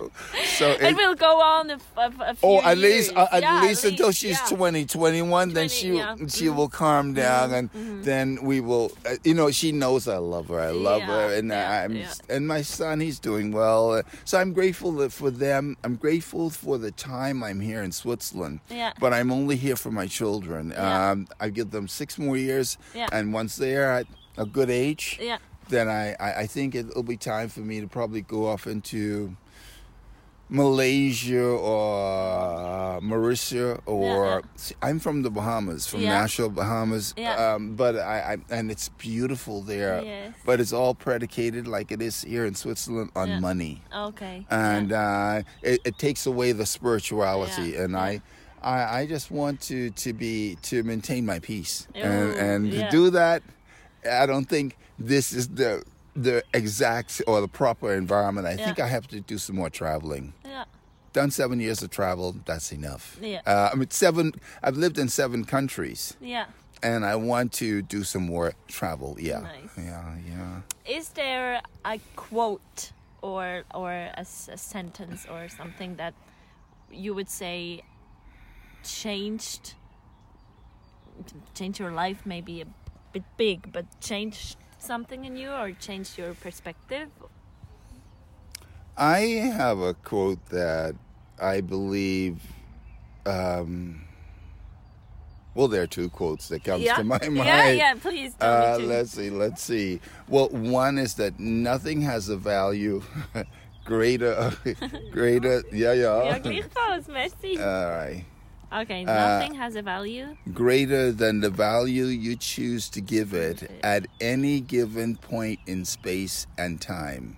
so 0.59 0.66
It 0.71 0.83
it- 0.83 0.97
will 0.97 1.14
go 1.14 1.40
on 1.40 1.71
a, 1.71 1.79
a 1.97 2.07
a 2.31 2.35
few 2.35 2.49
Oh, 2.49 2.61
at 2.62 2.79
least 2.79 3.12
uh, 3.16 3.27
at 3.33 3.42
Yeah, 3.42 3.62
least 3.62 3.85
until 3.85 4.12
she's 4.12 4.38
yeah. 4.40 4.57
20, 4.57 4.85
21, 4.87 5.49
then 5.53 5.68
20, 5.68 5.68
she 5.68 5.88
yeah. 5.97 6.14
Mm-hmm. 6.14 6.27
she 6.29 6.49
will 6.49 6.68
calm 6.68 7.14
down, 7.14 7.53
and 7.53 7.71
then 8.05 8.38
we 8.42 8.61
will. 8.61 8.92
Uh, 9.07 9.16
you 9.25 9.35
know, 9.35 9.51
she 9.51 9.73
knows 9.73 10.07
I 10.09 10.16
love 10.18 10.49
her. 10.49 10.61
I 10.61 10.71
love 10.71 11.01
Yeah, 11.01 11.07
her, 11.07 11.35
and 11.35 11.49
yeah, 11.49 11.83
I'm 11.85 11.94
yeah. 11.97 12.12
and 12.35 12.47
my 12.47 12.62
son, 12.62 13.01
he's 13.01 13.18
doing 13.18 13.53
well. 13.53 13.92
Uh, 13.92 14.03
so 14.25 14.38
I'm 14.38 14.53
grateful 14.53 14.92
that 15.01 15.12
for 15.12 15.31
them 15.31 15.47
them. 15.48 15.76
I'm 15.84 15.96
grateful 15.96 16.50
for 16.50 16.78
the 16.78 16.90
time 16.90 17.42
I'm 17.42 17.61
here 17.61 17.82
in 17.82 17.92
Switzerland. 17.92 18.61
Yeah. 18.70 18.92
But 19.00 19.12
I'm 19.12 19.30
only 19.32 19.56
here 19.56 19.76
for 19.76 19.90
my 19.90 20.06
children. 20.06 20.70
Yeah. 20.70 21.11
Um, 21.11 21.26
I 21.40 21.48
give 21.50 21.70
them 21.70 21.88
six 21.88 22.18
more 22.18 22.37
years, 22.37 22.78
Yeah. 22.94 23.08
and 23.12 23.32
once 23.32 23.56
they're 23.56 23.90
at 23.90 24.06
a 24.37 24.46
good 24.46 24.70
age, 24.70 25.18
Yeah. 25.20 25.38
then 25.68 25.88
I, 25.88 26.14
I, 26.20 26.40
I 26.42 26.46
think 26.46 26.74
it'll 26.74 27.02
be 27.02 27.16
time 27.16 27.48
for 27.48 27.61
me 27.61 27.80
to 27.80 27.87
probably 27.88 28.20
go 28.22 28.46
off 28.46 28.66
into 28.66 29.37
Malaysia 30.48 31.44
or 31.44 33.00
Mauritius 33.00 33.78
or 33.87 34.42
Yeah, 34.42 34.76
I'm 34.82 34.98
from 34.98 35.22
the 35.22 35.30
Bahamas, 35.30 35.87
from 35.87 36.00
Yeah. 36.00 36.20
Nassau, 36.20 36.48
Bahamas. 36.48 37.14
Yeah. 37.16 37.34
Um, 37.54 37.74
but 37.76 37.96
I, 37.96 38.34
I 38.34 38.37
and 38.54 38.70
it's 38.70 38.88
beautiful 38.98 39.62
there. 39.62 40.02
Yes. 40.02 40.34
But 40.44 40.61
it's 40.61 40.72
all 40.72 40.94
predicated 40.94 41.66
like 41.68 41.92
it 41.92 42.00
is 42.00 42.22
here 42.22 42.46
in 42.46 42.54
Switzerland 42.54 43.11
on 43.14 43.28
Yeah. 43.28 43.40
money, 43.40 43.82
Okay. 43.94 44.46
and 44.50 44.92
uh, 44.92 45.42
it, 45.62 45.80
it 45.84 45.98
takes 45.98 46.26
away 46.26 46.52
the 46.52 46.66
spirituality. 46.66 47.72
Yeah, 47.72 47.82
And. 47.84 47.96
I, 47.96 48.20
I, 48.61 49.00
I 49.02 49.06
just 49.06 49.30
want 49.30 49.61
to 49.70 49.90
to 49.90 50.12
be 50.12 50.56
to 50.62 50.82
maintain 50.82 51.24
my 51.24 51.38
peace, 51.38 51.87
and 51.94 52.34
Ooh, 52.34 52.37
and 52.37 52.66
yeah. 52.66 52.87
to 52.87 52.90
do 52.90 53.11
that, 53.11 53.44
I 54.11 54.26
don't 54.26 54.46
think 54.48 54.76
this 54.98 55.32
is 55.32 55.46
the 55.46 55.84
the 56.22 56.42
exact 56.52 57.22
or 57.26 57.40
the 57.40 57.48
proper 57.48 57.94
environment. 57.94 58.46
I 58.46 58.57
think 58.57 58.78
I 58.81 58.88
have 58.88 59.07
to 59.09 59.20
do 59.20 59.38
some 59.38 59.57
more 59.57 59.70
traveling. 59.70 60.35
yeah. 60.44 60.64
Done 61.14 61.31
seven 61.31 61.59
years 61.59 61.83
of 61.83 61.90
travel. 61.90 62.37
That's 62.44 62.70
enough. 62.70 63.16
Yeah. 63.20 63.40
Uh, 63.46 63.70
I 63.72 63.74
mean, 63.76 63.90
seven. 63.90 64.33
I've 64.62 64.76
lived 64.76 64.98
in 64.98 65.09
seven 65.09 65.44
countries, 65.44 66.14
Yeah. 66.20 66.46
and 66.83 67.04
I 67.04 67.16
want 67.16 67.52
to 67.54 67.81
do 67.83 68.04
some 68.04 68.26
more 68.26 68.52
travel. 68.68 69.16
Yeah. 69.18 69.40
Nice. 69.40 69.70
Yeah. 69.78 70.14
Yeah. 70.28 70.61
Is 70.98 71.09
there 71.11 71.62
a 71.85 71.98
quote 72.14 72.92
or 73.22 73.64
or 73.74 73.90
a, 73.90 74.12
a 74.18 74.24
sentence 74.59 75.26
or 75.31 75.48
something 75.48 75.96
that 75.96 76.14
you 76.92 77.14
would 77.14 77.28
say 77.31 77.83
changed 78.85 79.74
changed 81.54 81.81
your 81.81 81.90
life 81.90 82.22
maybe 82.24 82.61
a 82.61 82.66
bit 83.12 83.24
big 83.37 83.72
but 83.72 83.85
changed 84.00 84.57
something 84.92 85.24
in 85.29 85.37
you 85.37 85.51
or 85.51 85.66
changed 85.87 86.18
your 86.20 86.33
perspective 86.35 87.09
I 88.98 89.20
have 89.55 89.79
a 89.79 89.94
quote 89.94 90.44
that 90.46 90.96
I 91.40 91.61
believe. 91.61 92.42
Um, 93.24 94.03
well, 95.55 95.68
there 95.68 95.83
are 95.83 95.87
two 95.87 96.09
quotes 96.11 96.48
that 96.48 96.64
comes 96.64 96.83
yeah 96.83 96.96
to 96.96 97.05
my 97.05 97.18
mind. 97.18 97.37
yeah 97.37 97.70
yeah 97.70 97.94
please 97.94 98.35
Uh, 98.40 98.79
let's 98.81 99.12
see. 99.12 99.31
Let's 99.31 99.62
see. 99.62 100.01
Well, 100.27 100.48
one 100.48 100.98
is 100.98 101.14
that 101.14 101.38
nothing 101.38 102.03
has 102.03 102.29
a 102.29 102.37
value 102.37 103.03
greater, 103.85 104.53
greater. 105.12 105.62
Yeah, 105.72 105.92
ja 105.92 106.22
yeah. 106.22 106.38
All 107.59 107.90
right. 107.90 108.24
Okay 108.72 109.04
uh, 109.04 109.14
nothing 109.14 109.54
has 109.54 109.76
a 109.76 109.83
value 109.83 110.37
Greater 110.52 111.12
than 111.12 111.40
the 111.40 111.50
value 111.50 112.04
you 112.04 112.37
choose 112.37 112.88
to 112.90 113.00
give 113.00 113.33
it 113.33 113.70
at 113.83 114.07
any 114.20 114.61
given 114.61 115.16
point 115.16 115.61
in 115.66 115.85
space 115.85 116.46
and 116.57 116.81
time. 116.81 117.37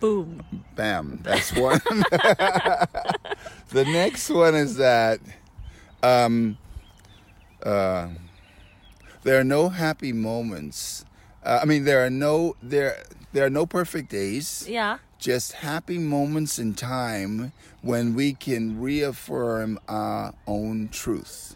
boom 0.00 0.42
Bam. 0.74 1.20
That's 1.22 1.54
one. 1.54 1.80
the 3.70 3.84
next 3.86 4.30
one 4.30 4.54
is 4.54 4.76
that 4.76 5.20
um, 6.02 6.56
uh, 7.62 8.08
there 9.22 9.38
are 9.38 9.44
no 9.44 9.68
happy 9.68 10.12
moments. 10.12 11.04
Uh, 11.44 11.60
I 11.62 11.64
mean, 11.66 11.84
there 11.84 12.04
are 12.04 12.10
no 12.10 12.56
there 12.62 13.04
there 13.32 13.44
are 13.46 13.50
no 13.50 13.66
perfect 13.66 14.10
days. 14.10 14.66
yeah 14.68 14.98
Just 15.22 15.52
happy 15.52 15.98
moments 15.98 16.58
in 16.58 16.74
time 16.74 17.52
when 17.80 18.12
we 18.16 18.32
can 18.32 18.80
reaffirm 18.80 19.78
our 19.86 20.34
own 20.48 20.88
truth. 20.88 21.54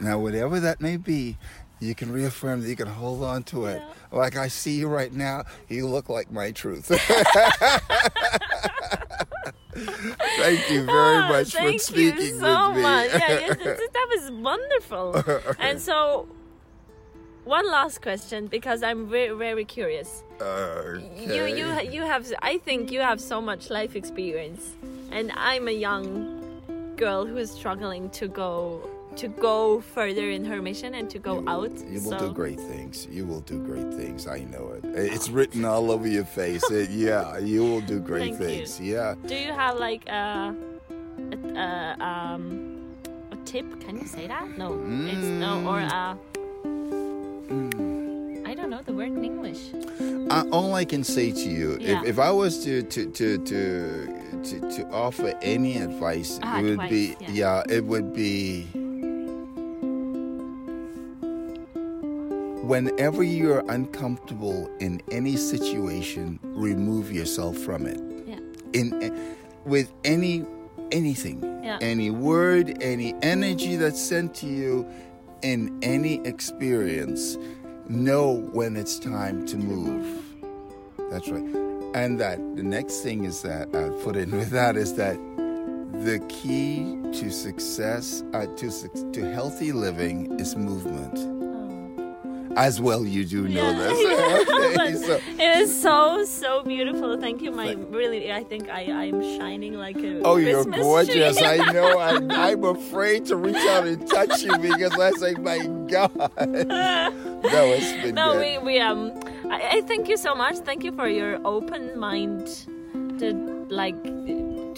Now, 0.00 0.20
whatever 0.20 0.60
that 0.60 0.80
may 0.80 0.96
be, 0.96 1.36
you 1.80 1.96
can 1.96 2.12
reaffirm 2.12 2.60
that 2.62 2.68
you 2.68 2.76
can 2.76 2.86
hold 2.86 3.24
on 3.24 3.42
to 3.44 3.66
it. 3.66 3.82
Like 4.12 4.36
I 4.36 4.46
see 4.46 4.76
you 4.78 4.86
right 4.86 5.12
now, 5.12 5.42
you 5.68 5.88
look 5.88 6.08
like 6.08 6.30
my 6.30 6.52
truth. 6.52 6.86
Thank 10.38 10.70
you 10.70 10.84
very 10.84 11.16
Ah, 11.18 11.28
much 11.28 11.52
for 11.52 11.58
thank 11.58 11.80
speaking 11.80 12.18
you 12.20 12.38
so 12.38 12.68
with 12.68 12.76
me. 12.76 12.82
much. 12.82 13.10
Yeah, 13.10 13.18
yes, 13.28 13.56
that's- 13.58 13.80
that 13.92 14.06
was 14.10 14.30
wonderful. 14.40 15.22
and 15.58 15.80
so, 15.80 16.28
one 17.46 17.66
last 17.70 18.02
question 18.02 18.48
because 18.48 18.82
I'm 18.82 19.06
very 19.08 19.34
very 19.36 19.64
curious. 19.64 20.22
You 20.40 21.44
you 21.46 21.66
you 21.96 22.02
have 22.02 22.26
I 22.42 22.58
think 22.58 22.90
you 22.92 23.00
have 23.00 23.20
so 23.20 23.40
much 23.40 23.70
life 23.70 23.96
experience, 23.96 24.62
and 25.10 25.32
I'm 25.36 25.68
a 25.68 25.76
young 25.88 26.10
girl 26.96 27.24
who 27.24 27.36
is 27.38 27.50
struggling 27.50 28.10
to 28.10 28.26
go 28.28 28.80
to 29.16 29.28
go 29.28 29.80
further 29.80 30.28
in 30.28 30.44
her 30.44 30.60
mission 30.60 30.94
and 30.94 31.08
to 31.08 31.18
go 31.18 31.34
You 31.36 31.40
will- 31.40 31.48
out. 31.48 31.72
You 31.88 32.00
will 32.04 32.18
so, 32.18 32.28
do 32.28 32.32
great 32.34 32.60
things. 32.60 33.06
You 33.10 33.24
will 33.24 33.40
do 33.40 33.56
great 33.70 33.90
things. 33.94 34.26
I 34.26 34.40
know 34.52 34.72
it. 34.76 34.84
It's 35.14 35.30
written 35.30 35.64
all 35.64 35.90
over 35.90 36.06
your 36.06 36.26
face. 36.26 36.62
It- 36.70 36.90
yeah, 37.06 37.38
you 37.38 37.62
will 37.64 37.80
do 37.80 37.98
great 38.00 38.22
Thank 38.36 38.40
you. 38.40 38.46
things. 38.46 38.80
Yeah. 38.80 39.14
Do 39.24 39.34
you 39.34 39.52
have 39.52 39.78
like 39.78 40.04
a, 40.08 40.54
a, 41.32 41.36
a 41.66 41.68
um 42.04 42.42
a 43.32 43.36
tip? 43.46 43.64
Can 43.80 43.96
you 43.96 44.06
say 44.06 44.26
that? 44.26 44.46
No, 44.58 44.68
it's 45.08 45.28
no 45.44 45.64
or 45.70 45.80
a. 45.80 46.18
I 47.48 48.54
don't 48.54 48.70
know 48.70 48.82
the 48.84 48.92
word 48.92 49.08
in 49.12 49.24
English. 49.24 49.72
Uh, 50.30 50.44
all 50.50 50.74
I 50.74 50.84
can 50.84 51.04
say 51.04 51.30
to 51.32 51.48
you, 51.48 51.78
Yeah. 51.80 52.00
if, 52.02 52.08
if 52.10 52.18
I 52.18 52.30
was 52.30 52.64
to 52.64 52.82
to, 52.82 53.10
to 53.12 53.38
to 53.38 53.60
to 54.44 54.60
to 54.76 54.86
offer 54.90 55.32
any 55.42 55.76
advice, 55.78 56.38
Ah, 56.42 56.58
it 56.58 56.62
would 56.62 56.70
advice, 56.72 56.90
be 56.90 57.16
yeah. 57.20 57.30
yeah, 57.30 57.62
it 57.76 57.84
would 57.84 58.12
be 58.12 58.66
whenever 62.66 63.22
you're 63.22 63.62
uncomfortable 63.68 64.68
in 64.80 65.00
any 65.12 65.36
situation, 65.36 66.38
remove 66.42 67.12
yourself 67.12 67.56
from 67.58 67.86
it. 67.86 68.00
Yeah. 68.26 68.38
In 68.72 69.14
with 69.64 69.92
any 70.04 70.44
anything, 70.92 71.42
Yeah. 71.62 71.78
any 71.80 72.10
word, 72.10 72.82
any 72.82 73.14
energy 73.22 73.76
that's 73.76 74.00
sent 74.00 74.34
to 74.36 74.46
you 74.46 74.86
in 75.42 75.78
any 75.82 76.24
experience, 76.26 77.36
know 77.88 78.48
when 78.52 78.76
it's 78.76 78.98
time 78.98 79.46
to 79.46 79.56
move. 79.56 80.22
That's 81.10 81.28
right. 81.28 81.44
And 81.94 82.18
that 82.20 82.38
the 82.56 82.62
next 82.62 83.00
thing 83.00 83.24
is 83.24 83.42
that 83.42 83.68
I'll 83.74 83.92
put 84.02 84.16
in 84.16 84.30
with 84.32 84.50
that 84.50 84.76
is 84.76 84.94
that 84.94 85.16
the 86.04 86.18
key 86.28 86.98
to 87.12 87.30
success, 87.30 88.22
uh, 88.34 88.46
to 88.46 89.12
to 89.12 89.32
healthy 89.32 89.72
living, 89.72 90.38
is 90.38 90.56
movement. 90.56 91.35
As 92.56 92.80
well, 92.80 93.04
you 93.04 93.24
do 93.24 93.46
know 93.48 93.60
Yeah. 93.70 93.72
this. 93.78 94.48
Okay, 94.76 94.94
so- 94.94 95.20
It 95.38 95.58
is 95.62 95.80
so 95.82 96.24
so 96.24 96.62
beautiful. 96.62 97.18
Thank 97.20 97.42
you. 97.42 97.50
My 97.50 97.66
Thank- 97.74 97.94
really, 97.94 98.32
I 98.32 98.42
think 98.44 98.68
I 98.68 98.82
I'm 98.90 99.20
shining 99.38 99.74
like 99.74 99.96
a. 99.98 100.22
Oh, 100.22 100.36
you're 100.36 100.64
gorgeous. 100.64 101.36
Tree. 101.38 101.46
I 101.46 101.72
know. 101.76 101.98
I, 101.98 102.50
I'm 102.50 102.64
afraid 102.64 103.26
to 103.26 103.36
reach 103.36 103.56
out 103.74 103.86
and 103.86 104.06
touch 104.08 104.42
you 104.42 104.56
because 104.58 104.98
I 104.98 105.10
say, 105.12 105.34
my 105.34 105.58
God. 105.88 106.10
no, 106.16 107.62
it's 107.76 107.92
been 108.02 108.14
no, 108.14 108.32
good. 108.32 108.40
we 108.40 108.58
we 108.58 108.80
um. 108.80 109.12
I, 109.50 109.58
I 109.76 109.80
thank 109.82 110.08
you 110.08 110.16
so 110.16 110.34
much. 110.34 110.56
Thank 110.58 110.82
you 110.84 110.92
for 110.92 111.08
your 111.08 111.38
open 111.44 111.98
mind 111.98 112.46
to 113.20 113.32
like 113.68 114.00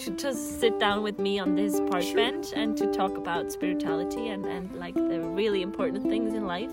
to 0.03 0.11
just 0.17 0.59
sit 0.61 0.79
down 0.79 1.03
with 1.03 1.19
me 1.19 1.39
on 1.39 1.55
this 1.55 1.79
park 1.89 2.03
Sure. 2.03 2.15
bench 2.15 2.47
and 2.55 2.77
to 2.77 2.85
talk 2.93 3.17
about 3.17 3.51
spirituality 3.51 4.27
and 4.29 4.45
and 4.45 4.73
like 4.75 4.95
the 4.95 5.19
really 5.21 5.61
important 5.61 6.03
things 6.03 6.33
in 6.33 6.45
life. 6.47 6.71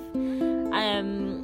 Um, 0.76 1.42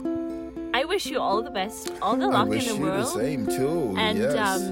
I 0.74 0.84
wish 0.84 1.06
you 1.06 1.18
all 1.20 1.42
the 1.42 1.50
best, 1.50 1.92
all 2.00 2.16
the 2.16 2.26
luck 2.28 2.48
in 2.52 2.58
the 2.58 2.64
you 2.64 2.76
world. 2.80 3.00
the 3.04 3.04
same 3.22 3.46
too. 3.46 3.94
and 3.98 4.18
yes. 4.18 4.34
um, 4.36 4.66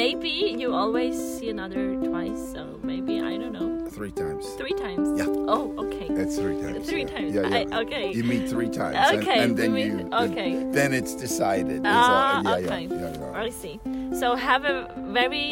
maybe 0.00 0.28
you 0.60 0.72
always 0.74 1.14
see 1.38 1.48
another 1.50 1.94
twice 2.08 2.40
so 2.54 2.62
maybe 2.82 3.20
i 3.20 3.36
don't 3.36 3.52
know 3.52 3.70
three 3.96 4.10
times. 4.10 4.44
three 4.60 4.74
times 4.84 5.06
Yeah. 5.20 5.26
oh 5.54 5.64
okay 5.84 6.06
It's 6.22 6.36
three 6.36 6.58
times. 6.60 6.88
three 6.90 7.04
yeah. 7.06 7.14
times 7.14 7.30
Yeah, 7.34 7.46
yeah. 7.48 7.76
I, 7.76 7.80
okay 7.84 8.04
You 8.12 8.24
meet 8.24 8.48
three 8.54 8.68
times. 8.80 8.96
Okay, 9.20 9.38
And, 9.44 9.56
then 9.56 9.72
we 9.72 9.84
you. 9.84 9.92
meet- 9.94 10.10
then- 10.10 10.30
okay. 10.32 10.50
Then 10.78 10.90
it's 10.98 11.14
decided. 11.14 11.80
It's 11.86 11.86
Ah, 11.86 12.42
all- 12.44 12.60
yeah, 12.60 12.66
okay. 12.66 12.82
Yeah, 12.90 13.44
i 13.46 13.48
see 13.62 13.76
so 14.20 14.26
have 14.34 14.62
a 14.64 14.76
very 15.20 15.46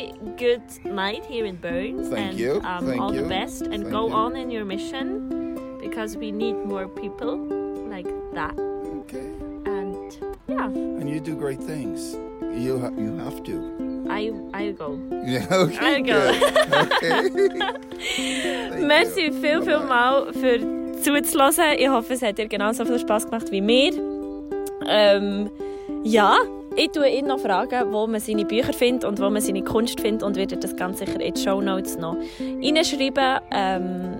good 0.44 0.64
night 0.84 1.22
here 1.32 1.44
in 1.50 1.56
burns 1.66 2.08
Thank 2.08 2.24
and 2.30 2.34
you, 2.44 2.52
Um, 2.70 2.80
thank 2.88 3.00
all 3.00 3.12
the 3.22 3.28
best 3.38 3.58
and 3.72 3.80
thank 3.84 3.96
go 3.98 4.02
you. 4.08 4.14
on 4.22 4.30
in 4.42 4.48
your 4.56 4.64
mission 4.74 5.06
because 5.84 6.10
we 6.22 6.28
need 6.42 6.56
more 6.72 6.88
people 7.02 7.32
that 8.34 8.54
Okay. 9.00 9.26
and 9.66 10.16
yeah 10.48 10.66
And 10.66 11.08
you 11.08 11.20
do 11.20 11.34
great 11.36 11.60
things. 11.60 12.16
You 12.56 12.78
ha- 12.80 12.92
you 12.96 13.16
have 13.18 13.42
to. 13.44 14.06
i 14.08 14.30
i 14.52 14.72
go 14.72 14.98
Yeah. 15.26 15.46
Okay. 15.50 15.96
I 15.96 16.00
go. 16.02 16.18
okay. 16.84 17.30
Merci 18.86 19.30
viel, 19.32 19.62
viel 19.62 19.80
mal 19.80 20.32
für 20.32 20.58
zuzuhören. 21.02 21.78
Ich 21.78 21.88
hoffe, 21.88 22.14
es 22.14 22.22
hat 22.22 22.38
dir 22.38 22.48
genauso 22.48 22.84
viel 22.84 22.98
Spaß 22.98 23.26
gemacht 23.26 23.50
wie 23.50 23.60
mir. 23.60 23.92
Ähm, 24.86 25.50
ja, 26.04 26.36
ich 26.76 26.90
tue 26.92 27.08
ihn 27.08 27.26
noch 27.26 27.38
fragen, 27.40 27.92
wo 27.92 28.06
man 28.06 28.20
seine 28.20 28.44
Bücher 28.44 28.72
findet 28.72 29.04
und 29.04 29.18
wo 29.20 29.30
man 29.30 29.40
seine 29.40 29.62
Kunst 29.64 30.00
findet 30.00 30.22
und 30.22 30.36
werde 30.36 30.56
das 30.56 30.76
ganz 30.76 30.98
sicher 30.98 31.20
in 31.20 31.34
die 31.34 31.40
Show 31.40 31.60
Notes 31.60 31.96
noch 31.96 32.16
reinschreiben. 32.62 33.40
Ähm, 33.50 34.16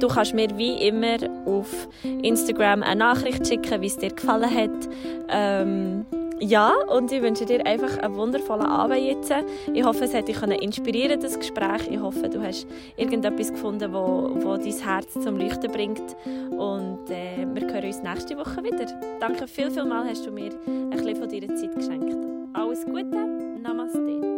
du 0.00 0.08
kannst 0.08 0.34
mir 0.34 0.48
wie 0.56 0.86
immer 0.86 1.16
auf 1.44 1.88
Instagram 2.02 2.82
eine 2.82 2.96
Nachricht 2.96 3.46
schicken, 3.46 3.80
wie 3.80 3.86
es 3.86 3.96
dir 3.96 4.10
gefallen 4.10 4.54
hat. 4.54 4.88
Ähm, 5.28 6.06
ja, 6.38 6.72
und 6.94 7.10
ich 7.12 7.22
wünsche 7.22 7.46
dir 7.46 7.64
einfach 7.64 7.96
einen 7.98 8.14
wundervollen 8.14 8.66
Abend 8.66 9.00
jetzt. 9.00 9.32
Ich 9.72 9.82
hoffe, 9.82 10.04
es 10.04 10.12
hat 10.12 10.28
dich 10.28 10.40
inspirieren 10.42 11.18
das 11.18 11.38
Gespräch. 11.38 11.88
Ich 11.90 11.98
hoffe, 11.98 12.28
du 12.28 12.42
hast 12.42 12.66
irgendetwas 12.96 13.52
gefunden, 13.52 13.92
wo, 13.92 14.30
wo 14.42 14.56
dein 14.56 14.72
Herz 14.72 15.14
zum 15.14 15.38
Leuchten 15.38 15.72
bringt. 15.72 16.16
Und 16.50 17.10
äh, 17.10 17.46
wir 17.54 17.72
hören 17.72 17.84
uns 17.86 18.02
nächste 18.02 18.36
Woche 18.36 18.62
wieder. 18.62 18.86
Danke 19.18 19.46
viel, 19.46 19.70
viel 19.70 19.84
mal, 19.84 20.06
hast 20.06 20.26
du 20.26 20.30
mir 20.30 20.50
ein 20.66 20.90
bisschen 20.90 21.16
von 21.16 21.28
deiner 21.28 21.54
Zeit 21.54 21.74
geschenkt. 21.74 22.16
Alles 22.52 22.84
Gute, 22.84 23.16
Namaste. 23.62 24.35